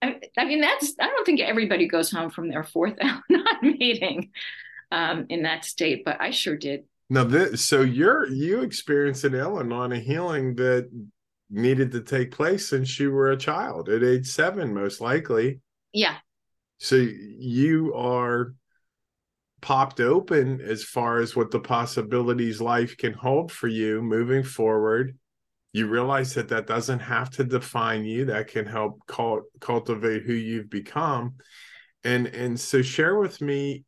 I, 0.00 0.20
I 0.36 0.44
mean, 0.44 0.60
that's, 0.60 0.94
I 1.00 1.06
don't 1.06 1.24
think 1.24 1.40
everybody 1.40 1.88
goes 1.88 2.10
home 2.10 2.30
from 2.30 2.48
their 2.48 2.62
fourth 2.62 2.96
Al 3.00 3.22
Anon 3.30 3.78
meeting 3.78 4.30
um, 4.92 5.26
in 5.28 5.42
that 5.42 5.64
state, 5.64 6.04
but 6.04 6.20
I 6.20 6.30
sure 6.30 6.56
did. 6.56 6.84
Now, 7.10 7.24
this, 7.24 7.64
so 7.64 7.80
you're 7.80 8.26
you 8.28 8.60
experienced 8.60 9.24
an 9.24 9.34
Al-Anon 9.34 9.92
a 9.92 9.98
healing 9.98 10.54
that 10.56 10.90
needed 11.50 11.90
to 11.92 12.02
take 12.02 12.30
place 12.30 12.68
since 12.68 13.00
you 13.00 13.10
were 13.10 13.30
a 13.30 13.36
child 13.36 13.88
at 13.88 14.02
age 14.02 14.26
seven, 14.26 14.74
most 14.74 15.00
likely. 15.00 15.60
Yeah. 15.92 16.16
So 16.78 16.96
you 16.96 17.94
are 17.94 18.54
popped 19.60 20.00
open 20.00 20.60
as 20.60 20.84
far 20.84 21.18
as 21.20 21.34
what 21.34 21.50
the 21.50 21.60
possibilities 21.60 22.60
life 22.60 22.96
can 22.96 23.12
hold 23.12 23.50
for 23.50 23.68
you 23.68 24.00
moving 24.02 24.42
forward. 24.42 25.16
You 25.72 25.86
realize 25.86 26.34
that 26.34 26.48
that 26.48 26.66
doesn't 26.66 27.00
have 27.00 27.30
to 27.30 27.44
define 27.44 28.04
you. 28.04 28.26
That 28.26 28.48
can 28.48 28.66
help 28.66 29.00
cult- 29.06 29.44
cultivate 29.60 30.22
who 30.22 30.32
you've 30.32 30.70
become. 30.70 31.34
And 32.04 32.26
and 32.28 32.58
so 32.58 32.82
share 32.82 33.18
with 33.18 33.40
me 33.40 33.84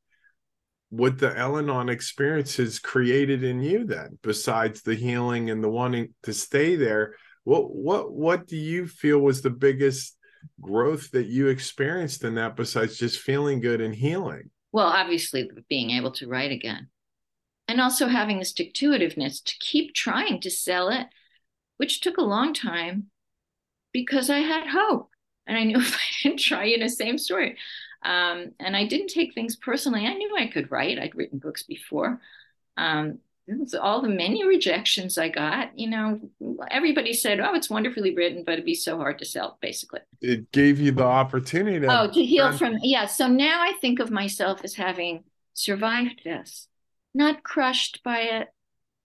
what 0.90 1.18
the 1.18 1.36
Al-Anon 1.36 1.88
experience 1.88 2.56
has 2.56 2.80
created 2.80 3.44
in 3.44 3.60
you 3.60 3.86
then, 3.86 4.18
besides 4.22 4.82
the 4.82 4.94
healing 4.94 5.48
and 5.48 5.62
the 5.62 5.70
wanting 5.70 6.14
to 6.24 6.32
stay 6.32 6.76
there. 6.76 7.14
What 7.44 7.74
what 7.74 8.12
what 8.12 8.46
do 8.46 8.56
you 8.56 8.86
feel 8.86 9.20
was 9.20 9.40
the 9.40 9.50
biggest 9.50 10.16
growth 10.60 11.10
that 11.12 11.26
you 11.26 11.48
experienced 11.48 12.24
in 12.24 12.34
that 12.34 12.56
besides 12.56 12.98
just 12.98 13.20
feeling 13.20 13.60
good 13.60 13.80
and 13.80 13.94
healing? 13.94 14.50
Well, 14.72 14.86
obviously 14.86 15.48
being 15.68 15.90
able 15.90 16.12
to 16.12 16.28
write 16.28 16.52
again. 16.52 16.88
And 17.68 17.80
also 17.80 18.08
having 18.08 18.38
the 18.38 18.44
stick 18.44 18.74
to 18.74 18.90
itiveness 18.90 19.42
to 19.44 19.54
keep 19.60 19.94
trying 19.94 20.40
to 20.40 20.50
sell 20.50 20.88
it, 20.88 21.06
which 21.76 22.00
took 22.00 22.16
a 22.16 22.22
long 22.22 22.52
time 22.52 23.10
because 23.92 24.28
I 24.28 24.38
had 24.38 24.66
hope. 24.66 25.10
And 25.46 25.56
I 25.56 25.64
knew 25.64 25.76
if 25.80 25.94
I 25.94 26.22
didn't 26.22 26.40
try 26.40 26.64
in 26.64 26.80
the 26.80 26.88
same 26.88 27.18
story, 27.18 27.56
um, 28.02 28.52
and 28.58 28.76
I 28.76 28.86
didn't 28.86 29.08
take 29.08 29.34
things 29.34 29.56
personally. 29.56 30.06
I 30.06 30.14
knew 30.14 30.34
I 30.36 30.46
could 30.46 30.70
write. 30.70 30.98
I'd 30.98 31.14
written 31.14 31.38
books 31.38 31.62
before. 31.62 32.20
Um, 32.76 33.18
all 33.80 34.02
the 34.02 34.08
many 34.08 34.46
rejections 34.46 35.18
I 35.18 35.28
got, 35.28 35.78
you 35.78 35.88
know, 35.88 36.20
everybody 36.70 37.12
said, 37.12 37.40
"Oh, 37.40 37.54
it's 37.54 37.70
wonderfully 37.70 38.14
written, 38.14 38.44
but 38.44 38.54
it'd 38.54 38.64
be 38.64 38.74
so 38.74 38.96
hard 38.96 39.18
to 39.18 39.24
sell." 39.24 39.58
Basically, 39.60 40.00
it 40.20 40.50
gave 40.52 40.80
you 40.80 40.92
the 40.92 41.04
opportunity. 41.04 41.80
To 41.80 42.02
oh, 42.02 42.12
to 42.12 42.24
heal 42.24 42.52
from 42.52 42.78
yeah. 42.82 43.06
So 43.06 43.26
now 43.28 43.62
I 43.62 43.72
think 43.80 44.00
of 44.00 44.10
myself 44.10 44.60
as 44.64 44.74
having 44.74 45.24
survived 45.54 46.22
this, 46.24 46.68
not 47.14 47.42
crushed 47.42 48.02
by 48.02 48.20
it, 48.20 48.48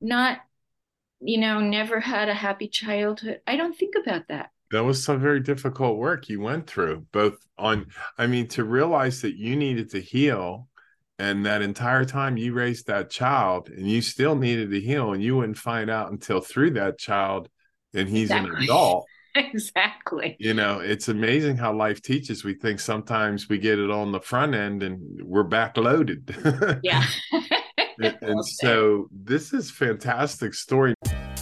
not, 0.02 0.40
you 1.20 1.40
know, 1.40 1.60
never 1.60 2.00
had 2.00 2.30
a 2.30 2.34
happy 2.34 2.68
childhood. 2.68 3.42
I 3.48 3.56
don't 3.56 3.78
think 3.78 3.96
about 3.96 4.28
that 4.30 4.52
that 4.72 4.84
was 4.84 5.04
some 5.04 5.20
very 5.20 5.40
difficult 5.40 5.98
work 5.98 6.28
you 6.28 6.42
went 6.42 6.68
through 6.68 7.06
both 7.12 7.38
on 7.58 7.86
i 8.18 8.26
mean 8.26 8.48
to 8.48 8.64
realize 8.64 9.22
that 9.22 9.36
you 9.36 9.56
needed 9.56 9.90
to 9.90 10.02
heal 10.02 10.68
and 11.18 11.46
that 11.46 11.62
entire 11.62 12.06
time 12.06 12.38
you 12.38 12.54
raised 12.54 12.88
that 12.88 13.10
child 13.10 13.70
and 13.70 13.90
you 13.90 14.02
still 14.02 14.36
needed 14.36 14.72
to 14.72 14.82
heal 14.82 15.14
and 15.14 15.24
you 15.24 15.38
wouldn't 15.38 15.58
find 15.58 15.90
out 15.90 16.12
until 16.12 16.42
through 16.42 16.72
that 16.72 16.98
child 16.98 17.50
and 17.94 18.10
he's 18.10 18.30
exactly. 18.30 18.56
an 18.58 18.64
adult. 18.64 19.06
Exactly. 19.38 20.38
You 20.40 20.54
know 20.54 20.80
it's 20.80 21.10
amazing 21.10 21.58
how 21.58 21.76
life 21.76 22.02
teaches. 22.02 22.46
We 22.46 22.54
think 22.54 22.80
sometimes 22.80 23.50
we 23.50 23.58
get 23.58 23.80
it 23.80 23.92
on 23.92 24.14
the 24.14 24.22
front 24.22 24.56
end 24.56 24.82
and 24.82 25.22
we're 25.22 25.44
backloaded. 25.44 26.80
Yeah 26.84 27.06
and, 28.02 28.18
and 28.22 28.46
so 28.46 29.08
this 29.12 29.54
is 29.54 29.72
fantastic 29.72 30.54
story 30.54 30.94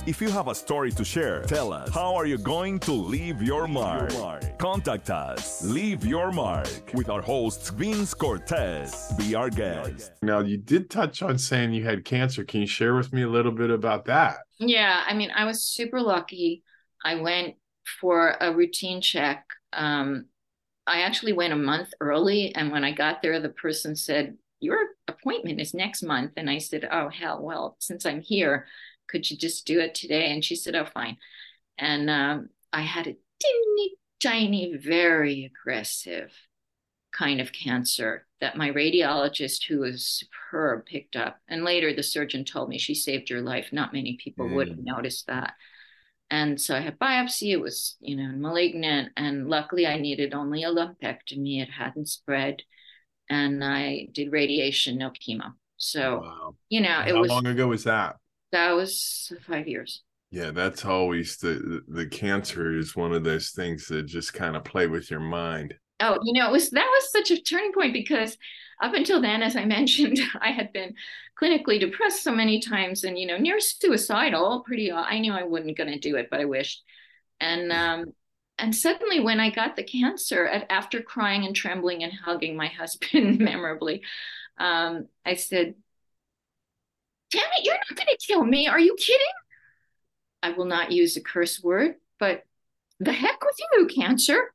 if 0.05 0.19
you 0.19 0.29
have 0.29 0.49
a 0.49 0.55
story 0.55 0.91
to 0.91 1.05
share, 1.05 1.43
tell 1.43 1.71
us 1.71 1.89
how 1.93 2.13
are 2.13 2.25
you 2.25 2.37
going 2.37 2.77
to 2.79 2.91
leave 2.91 3.41
your 3.41 3.67
mark? 3.67 4.11
Contact 4.57 5.09
us. 5.09 5.63
Leave 5.63 6.05
your 6.05 6.31
mark 6.31 6.67
with 6.93 7.09
our 7.09 7.21
host 7.21 7.73
Vince 7.75 8.13
Cortez. 8.13 9.13
Be 9.17 9.33
our 9.33 9.49
guest. 9.49 10.11
Now 10.21 10.39
you 10.39 10.57
did 10.57 10.89
touch 10.89 11.21
on 11.21 11.37
saying 11.37 11.73
you 11.73 11.85
had 11.85 12.03
cancer. 12.03 12.43
Can 12.43 12.61
you 12.61 12.67
share 12.67 12.95
with 12.95 13.13
me 13.13 13.21
a 13.21 13.29
little 13.29 13.53
bit 13.53 13.69
about 13.69 14.05
that? 14.05 14.39
Yeah, 14.59 15.03
I 15.07 15.13
mean, 15.13 15.31
I 15.33 15.45
was 15.45 15.63
super 15.63 16.01
lucky. 16.01 16.63
I 17.05 17.15
went 17.15 17.55
for 18.01 18.35
a 18.41 18.53
routine 18.53 18.99
check. 18.99 19.45
Um, 19.71 20.25
I 20.85 21.01
actually 21.01 21.33
went 21.33 21.53
a 21.53 21.57
month 21.57 21.89
early, 22.01 22.53
and 22.55 22.73
when 22.73 22.83
I 22.83 22.91
got 22.91 23.21
there, 23.21 23.39
the 23.39 23.49
person 23.49 23.95
said, 23.95 24.35
"Your 24.59 24.79
appointment 25.13 25.61
is 25.61 25.73
next 25.73 26.03
month," 26.03 26.33
and 26.37 26.49
I 26.49 26.57
said, 26.57 26.87
"Oh 26.91 27.09
hell, 27.09 27.41
well, 27.41 27.77
since 27.79 28.05
I'm 28.05 28.21
here." 28.21 28.67
could 29.07 29.29
you 29.29 29.37
just 29.37 29.65
do 29.65 29.79
it 29.79 29.95
today? 29.95 30.31
And 30.31 30.43
she 30.43 30.55
said, 30.55 30.75
oh, 30.75 30.85
fine. 30.85 31.17
And 31.77 32.09
um, 32.09 32.49
I 32.71 32.81
had 32.81 33.07
a 33.07 33.15
teeny 33.41 33.95
tiny, 34.21 34.75
very 34.77 35.45
aggressive 35.45 36.31
kind 37.11 37.39
of 37.39 37.51
cancer 37.51 38.25
that 38.41 38.57
my 38.57 38.71
radiologist, 38.71 39.65
who 39.67 39.79
was 39.79 40.07
superb, 40.07 40.85
picked 40.85 41.15
up. 41.15 41.39
And 41.47 41.63
later 41.63 41.93
the 41.93 42.03
surgeon 42.03 42.43
told 42.43 42.69
me 42.69 42.77
she 42.77 42.95
saved 42.95 43.29
your 43.29 43.41
life. 43.41 43.69
Not 43.71 43.93
many 43.93 44.17
people 44.21 44.47
mm. 44.47 44.55
would 44.55 44.69
have 44.69 44.79
noticed 44.79 45.27
that. 45.27 45.53
And 46.31 46.59
so 46.59 46.75
I 46.75 46.79
had 46.79 46.97
biopsy. 46.97 47.51
It 47.51 47.61
was, 47.61 47.95
you 47.99 48.15
know, 48.15 48.31
malignant. 48.35 49.11
And 49.15 49.47
luckily 49.47 49.85
I 49.85 49.99
needed 49.99 50.33
only 50.33 50.63
a 50.63 50.71
lumpectomy. 50.71 51.61
It 51.61 51.69
hadn't 51.69 52.07
spread. 52.07 52.63
And 53.29 53.63
I 53.63 54.07
did 54.11 54.31
radiation, 54.31 54.97
no 54.97 55.11
chemo. 55.11 55.53
So, 55.77 56.21
wow. 56.23 56.55
you 56.69 56.81
know, 56.81 57.01
it 57.01 57.13
How 57.13 57.21
was. 57.21 57.29
How 57.29 57.35
long 57.35 57.47
ago 57.47 57.67
was 57.67 57.83
that? 57.85 58.17
That 58.51 58.71
was 58.71 59.33
five 59.47 59.67
years. 59.67 60.03
Yeah, 60.31 60.51
that's 60.51 60.83
always 60.85 61.37
the 61.37 61.81
the 61.87 62.07
cancer 62.07 62.75
is 62.75 62.95
one 62.95 63.13
of 63.13 63.23
those 63.23 63.51
things 63.51 63.87
that 63.87 64.03
just 64.03 64.33
kind 64.33 64.55
of 64.55 64.63
play 64.63 64.87
with 64.87 65.11
your 65.11 65.19
mind. 65.19 65.75
Oh, 65.99 66.17
you 66.23 66.33
know, 66.33 66.47
it 66.49 66.51
was 66.51 66.69
that 66.71 66.87
was 66.87 67.11
such 67.11 67.31
a 67.31 67.41
turning 67.41 67.71
point 67.71 67.93
because 67.93 68.37
up 68.81 68.93
until 68.93 69.21
then, 69.21 69.43
as 69.43 69.55
I 69.55 69.65
mentioned, 69.77 70.19
I 70.39 70.51
had 70.51 70.73
been 70.73 70.95
clinically 71.39 71.79
depressed 71.79 72.23
so 72.23 72.31
many 72.31 72.59
times 72.59 73.03
and 73.03 73.17
you 73.17 73.27
know 73.27 73.37
near 73.37 73.59
suicidal. 73.59 74.63
Pretty, 74.65 74.91
I 74.91 75.19
knew 75.19 75.33
I 75.33 75.43
wasn't 75.43 75.77
going 75.77 75.91
to 75.91 75.99
do 75.99 76.15
it, 76.15 76.29
but 76.31 76.39
I 76.39 76.45
wished. 76.45 76.83
And 77.39 77.71
um, 77.71 78.13
and 78.63 78.73
suddenly, 78.73 79.19
when 79.19 79.41
I 79.41 79.49
got 79.49 79.75
the 79.75 79.83
cancer, 79.83 80.47
after 80.69 81.01
crying 81.01 81.43
and 81.43 81.53
trembling 81.53 82.01
and 82.01 82.13
hugging 82.13 82.55
my 82.55 82.67
husband 82.79 83.39
memorably, 83.39 84.03
um, 84.57 85.09
I 85.25 85.35
said, 85.35 85.75
damn 87.29 87.43
it, 87.57 87.65
you're 87.65 87.75
not 87.75 87.97
going 87.97 88.07
to 88.07 88.25
kill 88.25 88.41
me. 88.41 88.67
Are 88.69 88.79
you 88.79 88.95
kidding? 88.97 89.27
I 90.41 90.51
will 90.51 90.63
not 90.63 90.93
use 90.93 91.17
a 91.17 91.21
curse 91.21 91.61
word, 91.61 91.95
but 92.19 92.45
the 93.01 93.11
heck 93.11 93.43
with 93.43 93.59
you, 93.73 93.87
cancer. 93.87 94.53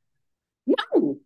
No. 0.67 1.19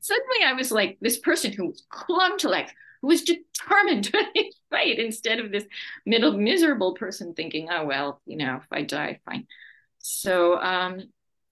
Suddenly 0.00 0.44
I 0.46 0.54
was 0.54 0.72
like 0.72 0.96
this 1.02 1.18
person 1.18 1.52
who 1.52 1.66
was 1.66 1.84
clung 1.90 2.38
to 2.38 2.48
life, 2.48 2.72
who 3.02 3.08
was 3.08 3.22
determined 3.22 4.04
to 4.12 4.50
fight 4.70 4.98
instead 4.98 5.40
of 5.40 5.52
this 5.52 5.64
middle 6.06 6.32
miserable 6.32 6.94
person 6.94 7.34
thinking, 7.34 7.68
oh, 7.70 7.84
well, 7.84 8.22
you 8.24 8.38
know, 8.38 8.56
if 8.62 8.66
I 8.72 8.80
die, 8.80 9.20
fine. 9.26 9.46
So, 9.98 10.58
um, 10.58 11.02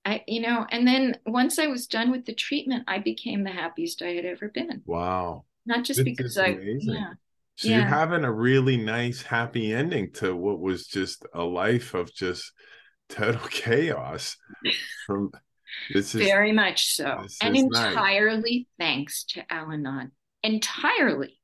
I, 0.05 0.23
you 0.27 0.41
know, 0.41 0.67
and 0.71 0.87
then 0.87 1.17
once 1.27 1.59
I 1.59 1.69
was 1.69 1.87
done 1.87 2.11
with 2.11 2.27
the 2.27 2.35
treatment, 2.35 2.85
I 2.89 2.99
became 2.99 3.45
the 3.45 3.51
happiest 3.51 4.03
I 4.03 4.11
had 4.11 4.25
ever 4.25 4.49
been. 4.49 4.83
Wow. 4.85 5.45
Not 5.65 5.85
just 5.85 5.99
this 5.99 6.05
because 6.05 6.37
I, 6.39 6.59
yeah, 6.81 7.13
so 7.57 7.69
yeah. 7.69 7.79
you're 7.79 7.87
having 7.87 8.25
a 8.25 8.33
really 8.33 8.77
nice, 8.77 9.23
happy 9.23 9.73
ending 9.73 10.13
to 10.15 10.35
what 10.35 10.59
was 10.59 10.87
just 10.87 11.25
a 11.33 11.43
life 11.43 11.95
of 11.95 12.13
just 12.13 12.51
total 13.09 13.41
chaos. 13.51 14.37
From 15.07 15.31
this 15.93 16.15
is 16.15 16.23
very 16.23 16.53
much 16.53 16.95
so, 16.95 17.25
and 17.41 17.57
entirely 17.57 18.67
nice. 18.79 18.87
thanks 18.87 19.25
to 19.25 19.53
Al-Anon. 19.53 20.13
Entirely. 20.43 21.39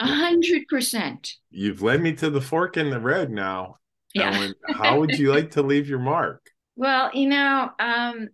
A 0.00 0.06
hundred 0.06 0.66
percent. 0.68 1.34
You've 1.50 1.82
led 1.82 2.02
me 2.02 2.14
to 2.14 2.30
the 2.30 2.40
fork 2.40 2.76
in 2.76 2.90
the 2.90 2.98
road 2.98 3.30
now. 3.30 3.76
Yeah. 4.12 4.34
Ellen, 4.34 4.54
how 4.68 4.98
would 4.98 5.16
you 5.18 5.32
like 5.32 5.52
to 5.52 5.62
leave 5.62 5.88
your 5.88 6.00
mark? 6.00 6.50
Well, 6.76 7.10
you 7.14 7.28
know, 7.28 7.70
um, 7.78 8.28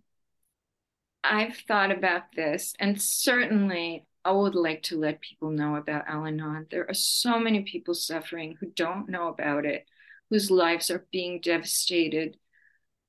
I've 1.23 1.57
thought 1.67 1.91
about 1.91 2.23
this, 2.35 2.73
and 2.79 2.99
certainly 2.99 4.07
I 4.25 4.31
would 4.31 4.55
like 4.55 4.83
to 4.83 4.99
let 4.99 5.21
people 5.21 5.51
know 5.51 5.75
about 5.75 6.07
Al-Anon. 6.07 6.67
There 6.71 6.87
are 6.89 6.93
so 6.93 7.39
many 7.39 7.61
people 7.61 7.93
suffering 7.93 8.57
who 8.59 8.71
don't 8.71 9.09
know 9.09 9.27
about 9.27 9.65
it, 9.65 9.85
whose 10.29 10.49
lives 10.49 10.89
are 10.89 11.05
being 11.11 11.39
devastated. 11.39 12.37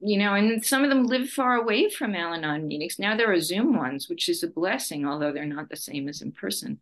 You 0.01 0.19
know, 0.19 0.35
and 0.35 0.65
some 0.65 0.83
of 0.83 0.91
them 0.91 1.05
live 1.07 1.31
far 1.31 1.55
away 1.55 1.89
from 1.89 2.15
Al-Anon 2.15 2.67
meetings. 2.67 2.99
Now 2.99 3.17
there 3.17 3.33
are 3.33 3.41
Zoom 3.41 3.77
ones, 3.77 4.09
which 4.09 4.29
is 4.29 4.43
a 4.43 4.49
blessing, 4.49 5.07
although 5.07 5.33
they're 5.33 5.47
not 5.47 5.71
the 5.71 5.77
same 5.77 6.09
as 6.09 6.23
in 6.23 6.33
person. 6.33 6.81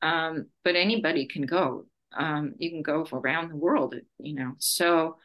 Um, 0.00 0.46
but 0.64 0.76
anybody 0.76 1.26
can 1.26 1.42
go. 1.42 1.86
Um, 2.16 2.54
you 2.58 2.70
can 2.70 2.82
go 2.82 3.06
around 3.12 3.50
the 3.50 3.56
world, 3.56 3.94
you 4.18 4.34
know. 4.34 4.52
So 4.58 5.16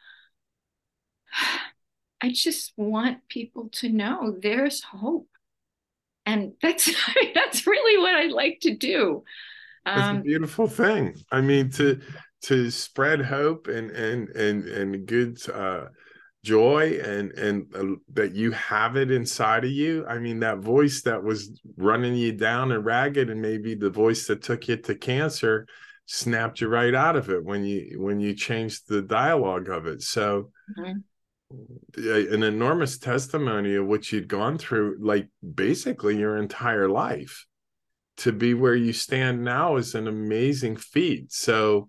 I 2.20 2.32
just 2.32 2.72
want 2.76 3.18
people 3.28 3.68
to 3.74 3.88
know 3.88 4.36
there's 4.40 4.82
hope 4.82 5.28
and 6.28 6.52
that's 6.60 6.90
that's 7.34 7.66
really 7.66 8.00
what 8.00 8.14
I 8.14 8.26
like 8.26 8.60
to 8.62 8.76
do. 8.76 9.24
Um, 9.86 10.16
it's 10.16 10.20
a 10.20 10.22
beautiful 10.22 10.68
thing. 10.68 11.16
I 11.32 11.40
mean, 11.40 11.70
to 11.72 12.00
to 12.42 12.70
spread 12.70 13.22
hope 13.22 13.66
and 13.66 13.90
and 13.90 14.28
and 14.30 14.64
and 14.64 15.06
good 15.06 15.38
uh, 15.50 15.86
joy 16.44 16.98
and 17.02 17.32
and 17.32 17.66
uh, 17.74 17.96
that 18.12 18.34
you 18.34 18.50
have 18.52 18.96
it 18.96 19.10
inside 19.10 19.64
of 19.64 19.70
you 19.70 20.06
i 20.06 20.18
mean 20.18 20.38
that 20.38 20.58
voice 20.58 21.02
that 21.02 21.20
was 21.22 21.60
running 21.76 22.14
you 22.14 22.32
down 22.32 22.70
and 22.70 22.84
ragged 22.84 23.28
and 23.28 23.42
maybe 23.42 23.74
the 23.74 23.90
voice 23.90 24.28
that 24.28 24.40
took 24.40 24.68
you 24.68 24.76
to 24.76 24.94
cancer 24.94 25.66
snapped 26.06 26.60
you 26.60 26.68
right 26.68 26.94
out 26.94 27.16
of 27.16 27.28
it 27.28 27.44
when 27.44 27.64
you 27.64 28.00
when 28.00 28.20
you 28.20 28.34
changed 28.34 28.82
the 28.88 29.02
dialogue 29.02 29.68
of 29.68 29.86
it 29.86 30.00
so 30.00 30.48
mm-hmm. 30.78 30.98
An 31.96 32.42
enormous 32.42 32.98
testimony 32.98 33.74
of 33.74 33.86
what 33.86 34.12
you'd 34.12 34.28
gone 34.28 34.58
through 34.58 34.96
like 35.00 35.28
basically 35.54 36.18
your 36.18 36.36
entire 36.36 36.88
life 36.88 37.46
to 38.18 38.32
be 38.32 38.52
where 38.52 38.74
you 38.74 38.92
stand 38.92 39.42
now 39.42 39.76
is 39.76 39.94
an 39.94 40.06
amazing 40.08 40.76
feat 40.76 41.32
so 41.32 41.88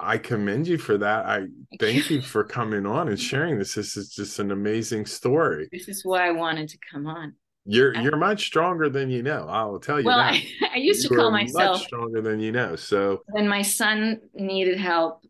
I, 0.00 0.18
commend 0.18 0.66
you 0.66 0.78
for 0.78 0.98
that. 0.98 1.26
I 1.26 1.46
thank 1.78 2.10
you 2.10 2.20
for 2.20 2.42
coming 2.42 2.84
on 2.84 3.08
and 3.08 3.20
sharing 3.20 3.58
this. 3.58 3.74
This 3.74 3.96
is 3.96 4.12
just 4.12 4.38
an 4.40 4.50
amazing 4.50 5.06
story. 5.06 5.68
This 5.70 5.88
is 5.88 6.04
why 6.04 6.26
I 6.26 6.32
wanted 6.32 6.68
to 6.70 6.78
come 6.90 7.06
on. 7.06 7.34
You're 7.64 7.96
I, 7.96 8.02
you're 8.02 8.16
much 8.16 8.46
stronger 8.46 8.88
than 8.88 9.10
you 9.10 9.22
know. 9.22 9.46
I 9.48 9.64
will 9.66 9.78
tell 9.78 10.00
you. 10.00 10.06
Well, 10.06 10.18
I, 10.18 10.42
I, 10.74 10.78
used 10.78 11.04
you 11.04 11.10
to 11.10 11.16
call 11.16 11.30
myself 11.30 11.78
much 11.78 11.86
stronger 11.86 12.22
than 12.22 12.40
you 12.40 12.50
know. 12.50 12.76
So 12.76 13.22
when 13.26 13.46
my 13.46 13.62
son 13.62 14.20
needed 14.34 14.78
help, 14.78 15.22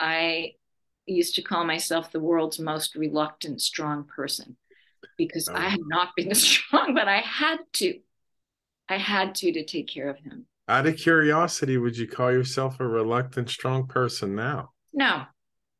I 0.00 0.52
used 1.06 1.34
to 1.36 1.42
call 1.42 1.64
myself 1.64 2.10
the 2.10 2.20
world's 2.20 2.58
most 2.58 2.94
reluctant 2.94 3.62
strong 3.62 4.04
person 4.04 4.56
because 5.16 5.48
I 5.48 5.66
oh. 5.66 5.70
had 5.70 5.80
not 5.86 6.08
been 6.16 6.34
strong, 6.34 6.94
but 6.94 7.08
I 7.08 7.20
had 7.20 7.58
to. 7.74 8.00
I 8.88 8.98
had 8.98 9.34
to 9.36 9.52
to 9.52 9.64
take 9.64 9.88
care 9.88 10.08
of 10.08 10.18
him 10.18 10.46
out 10.68 10.86
of 10.86 10.96
curiosity, 10.96 11.76
would 11.76 11.96
you 11.96 12.08
call 12.08 12.32
yourself 12.32 12.80
a 12.80 12.86
reluctant, 12.86 13.50
strong 13.50 13.86
person 13.86 14.34
now? 14.34 14.70
No. 14.92 15.22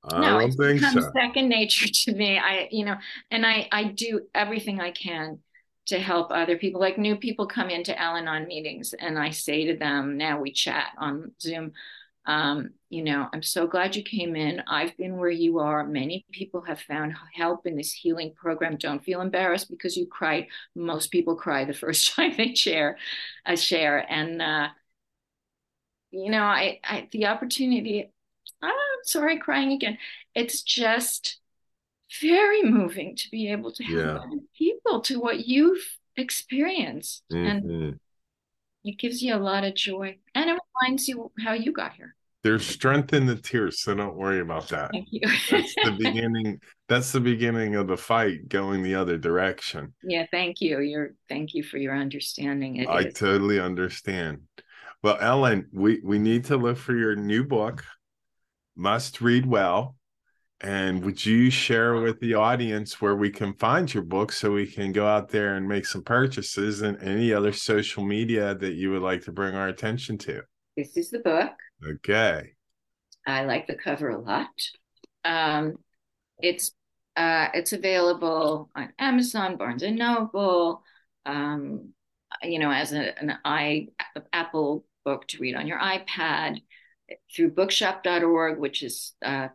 I 0.04 0.20
no, 0.20 0.38
it's 0.38 0.54
become 0.54 1.02
so. 1.02 1.10
second 1.16 1.48
nature 1.48 1.88
to 1.92 2.14
me. 2.14 2.38
I, 2.38 2.68
you 2.70 2.84
know, 2.84 2.96
and 3.30 3.44
I, 3.44 3.68
I 3.72 3.84
do 3.84 4.22
everything 4.34 4.80
I 4.80 4.92
can 4.92 5.40
to 5.86 5.98
help 5.98 6.30
other 6.30 6.56
people. 6.56 6.80
Like 6.80 6.98
new 6.98 7.16
people 7.16 7.46
come 7.46 7.70
into 7.70 7.98
Al-Anon 7.98 8.46
meetings, 8.46 8.94
and 8.94 9.18
I 9.18 9.30
say 9.30 9.66
to 9.66 9.76
them, 9.76 10.16
now 10.16 10.40
we 10.40 10.52
chat 10.52 10.90
on 10.98 11.32
Zoom 11.40 11.72
um, 12.26 12.70
you 12.90 13.04
know, 13.04 13.28
I'm 13.32 13.42
so 13.42 13.66
glad 13.66 13.94
you 13.94 14.02
came 14.02 14.34
in. 14.34 14.62
I've 14.66 14.96
been 14.96 15.16
where 15.16 15.30
you 15.30 15.60
are. 15.60 15.86
Many 15.86 16.26
people 16.32 16.60
have 16.62 16.80
found 16.80 17.14
help 17.34 17.66
in 17.66 17.76
this 17.76 17.92
healing 17.92 18.32
program. 18.34 18.76
Don't 18.76 19.04
feel 19.04 19.20
embarrassed 19.20 19.70
because 19.70 19.96
you 19.96 20.06
cried. 20.06 20.46
Most 20.74 21.10
people 21.10 21.36
cry 21.36 21.64
the 21.64 21.74
first 21.74 22.14
time 22.14 22.34
they 22.36 22.54
share 22.54 22.98
a 23.44 23.56
share. 23.56 24.04
And 24.10 24.42
uh, 24.42 24.68
you 26.10 26.30
know, 26.30 26.42
I, 26.42 26.80
I 26.82 27.08
the 27.12 27.26
opportunity, 27.26 28.10
oh, 28.62 28.66
I'm 28.66 29.04
sorry, 29.04 29.38
crying 29.38 29.72
again. 29.72 29.98
It's 30.34 30.62
just 30.62 31.38
very 32.20 32.62
moving 32.62 33.16
to 33.16 33.30
be 33.30 33.50
able 33.52 33.72
to 33.72 33.84
help 33.84 34.22
yeah. 34.30 34.38
people 34.56 35.00
to 35.02 35.20
what 35.20 35.46
you've 35.46 35.84
experienced. 36.16 37.22
Mm-hmm. 37.32 37.46
And 37.46 38.00
it 38.84 38.98
gives 38.98 39.22
you 39.22 39.34
a 39.34 39.38
lot 39.38 39.64
of 39.64 39.74
joy 39.74 40.16
and 40.34 40.50
it 40.50 40.58
reminds 40.80 41.08
you 41.08 41.32
how 41.44 41.52
you 41.52 41.72
got 41.72 41.94
here 41.94 42.15
there's 42.46 42.64
strength 42.64 43.12
in 43.12 43.26
the 43.26 43.34
tears 43.34 43.80
so 43.80 43.92
don't 43.92 44.14
worry 44.14 44.38
about 44.38 44.68
that. 44.68 44.92
Thank 44.92 45.08
you. 45.10 45.28
That's 45.50 45.74
the 45.82 45.90
beginning 45.98 46.60
that's 46.88 47.10
the 47.10 47.18
beginning 47.18 47.74
of 47.74 47.88
the 47.88 47.96
fight 47.96 48.48
going 48.48 48.84
the 48.84 48.94
other 48.94 49.18
direction. 49.18 49.92
Yeah 50.04 50.26
thank 50.30 50.60
you. 50.60 50.78
You're 50.78 51.14
thank 51.28 51.54
you 51.54 51.64
for 51.64 51.78
your 51.78 51.96
understanding. 51.96 52.76
It 52.76 52.88
i 52.88 53.00
is. 53.00 53.14
totally 53.14 53.58
understand. 53.58 54.42
Well 55.02 55.18
ellen 55.20 55.66
we 55.72 56.00
we 56.04 56.20
need 56.20 56.44
to 56.44 56.56
look 56.56 56.76
for 56.76 56.96
your 56.96 57.16
new 57.16 57.42
book 57.42 57.82
must 58.76 59.20
read 59.20 59.44
well 59.44 59.96
and 60.60 61.04
would 61.04 61.26
you 61.26 61.50
share 61.50 61.96
with 61.96 62.20
the 62.20 62.34
audience 62.34 63.00
where 63.00 63.16
we 63.16 63.30
can 63.30 63.54
find 63.54 63.92
your 63.92 64.04
book 64.04 64.30
so 64.30 64.52
we 64.52 64.66
can 64.66 64.92
go 64.92 65.04
out 65.04 65.30
there 65.30 65.56
and 65.56 65.66
make 65.66 65.84
some 65.84 66.04
purchases 66.04 66.82
and 66.82 66.96
any 67.02 67.32
other 67.32 67.52
social 67.52 68.04
media 68.04 68.54
that 68.54 68.74
you 68.74 68.92
would 68.92 69.02
like 69.02 69.24
to 69.24 69.32
bring 69.32 69.56
our 69.56 69.66
attention 69.66 70.16
to? 70.18 70.42
This 70.76 70.96
is 70.96 71.10
the 71.10 71.20
book. 71.20 71.52
Okay. 71.84 72.52
I 73.26 73.44
like 73.44 73.66
the 73.66 73.74
cover 73.74 74.10
a 74.10 74.20
lot. 74.20 74.50
Um, 75.24 75.76
it's 76.38 76.72
uh, 77.16 77.48
it's 77.54 77.72
available 77.72 78.70
on 78.76 78.92
Amazon, 78.98 79.56
Barnes 79.56 79.82
and 79.82 79.96
Noble, 79.96 80.82
um, 81.24 81.94
you 82.42 82.58
know, 82.58 82.70
as 82.70 82.92
a, 82.92 83.18
an 83.18 83.38
i 83.44 83.88
Apple 84.32 84.84
book 85.04 85.26
to 85.28 85.38
read 85.38 85.56
on 85.56 85.66
your 85.66 85.78
iPad, 85.78 86.60
through 87.34 87.52
bookshop.org, 87.52 88.58
which 88.58 88.82
is 88.82 89.14
a 89.22 89.50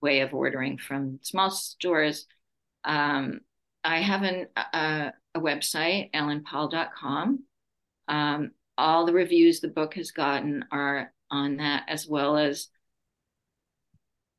way 0.00 0.20
of 0.20 0.32
ordering 0.32 0.78
from 0.78 1.18
small 1.22 1.50
stores. 1.50 2.26
Um, 2.84 3.40
I 3.82 4.02
have 4.02 4.22
an, 4.22 4.46
a, 4.56 5.12
a 5.34 5.40
website, 5.40 6.12
ellenpall.com. 6.12 7.44
Um, 8.06 8.50
all 8.80 9.06
the 9.06 9.12
reviews 9.12 9.60
the 9.60 9.68
book 9.68 9.94
has 9.94 10.10
gotten 10.10 10.64
are 10.72 11.12
on 11.30 11.58
that, 11.58 11.84
as 11.88 12.06
well 12.06 12.36
as 12.36 12.68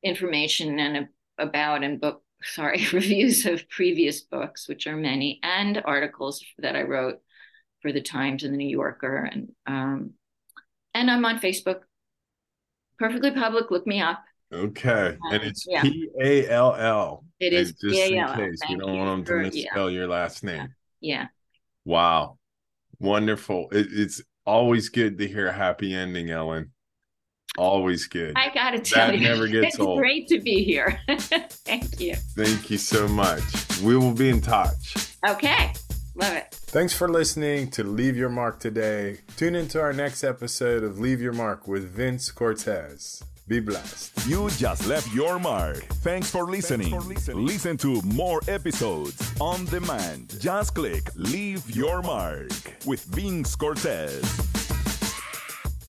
information 0.04 0.80
and 0.80 1.08
about 1.38 1.84
and 1.84 2.02
book, 2.02 2.24
sorry, 2.44 2.86
reviews 2.94 3.46
of 3.46 3.70
previous 3.70 4.22
books, 4.22 4.68
which 4.68 4.88
are 4.88 4.98
many, 4.98 5.40
and 5.44 5.82
articles 5.86 6.44
that 6.60 6.76
I 6.76 6.82
wrote 6.84 7.20
for 7.82 7.92
the 7.92 8.02
Times 8.02 8.44
and 8.44 8.54
the 8.54 8.58
New 8.58 8.70
Yorker, 8.70 9.30
and 9.32 9.50
um, 9.66 10.12
and 10.94 11.10
I'm 11.10 11.26
on 11.26 11.40
Facebook. 11.40 11.82
Perfectly 13.00 13.32
public. 13.32 13.72
Look 13.72 13.88
me 13.88 14.00
up. 14.00 14.24
Okay, 14.54 15.18
and 15.32 15.44
it's 15.44 15.66
yeah. 15.68 15.82
P 15.82 16.10
A 16.22 16.48
L 16.50 16.76
L. 16.76 17.26
It 17.40 17.54
is 17.54 17.72
just 17.72 17.96
P-A-L-L. 17.96 18.40
in 18.40 18.52
case 18.52 18.60
you 18.70 18.78
don't 18.78 18.98
want 18.98 19.26
them 19.26 19.44
to 19.44 19.50
misspell 19.50 19.90
yeah. 19.90 19.98
your 19.98 20.08
last 20.08 20.44
name. 20.44 20.76
Yeah. 21.00 21.28
Wow, 21.86 22.38
wonderful! 23.00 23.70
It, 23.72 23.88
it's 23.92 24.22
always 24.46 24.90
good 24.90 25.18
to 25.18 25.28
hear 25.28 25.48
a 25.48 25.54
happy 25.54 25.94
ending, 25.94 26.30
Ellen. 26.30 26.72
Always 27.58 28.08
good. 28.08 28.34
I 28.38 28.50
gotta 28.54 28.80
tell 28.80 29.08
that 29.08 29.18
you, 29.18 29.28
never 29.28 29.48
gets 29.48 29.68
it's 29.76 29.80
old. 29.80 30.00
Great 30.00 30.28
to 30.30 30.40
be 30.40 30.64
here. 30.64 31.00
Thank 31.10 32.00
you. 32.00 32.16
Thank 32.36 32.70
you 32.70 32.78
so 32.78 33.08
much. 33.08 33.44
We 33.82 33.98
will 33.98 34.14
be 34.14 34.30
in 34.30 34.42
touch. 34.42 35.16
Okay. 35.28 35.74
Love 36.16 36.34
it. 36.34 36.48
Thanks 36.52 36.94
for 36.94 37.10
listening 37.10 37.70
to 37.72 37.84
Leave 37.84 38.16
Your 38.16 38.30
Mark 38.30 38.60
today. 38.60 39.20
Tune 39.38 39.56
into 39.56 39.82
our 39.82 39.94
next 39.94 40.24
episode 40.24 40.84
of 40.84 41.00
Leave 41.00 41.22
Your 41.22 41.34
Mark 41.34 41.68
with 41.68 41.90
Vince 41.90 42.32
Cortez. 42.32 43.24
Be 43.48 43.60
blessed. 43.60 44.28
You 44.28 44.50
just 44.52 44.88
left 44.88 45.14
your 45.14 45.40
mark. 45.40 45.84
Thanks 46.04 46.30
for 46.30 46.46
listening. 46.46 46.92
Thanks 46.92 47.04
for 47.04 47.10
listening. 47.10 47.46
Listen 47.46 47.78
to 47.78 48.02
more 48.04 48.40
episodes 48.48 49.20
on 49.42 49.66
demand. 49.66 50.40
Just 50.40 50.74
click 50.76 51.10
Leave 51.16 51.70
Your 51.76 52.02
Mark 52.02 52.52
with 52.86 53.04
Vince 53.06 53.56
Cortez. 53.56 54.22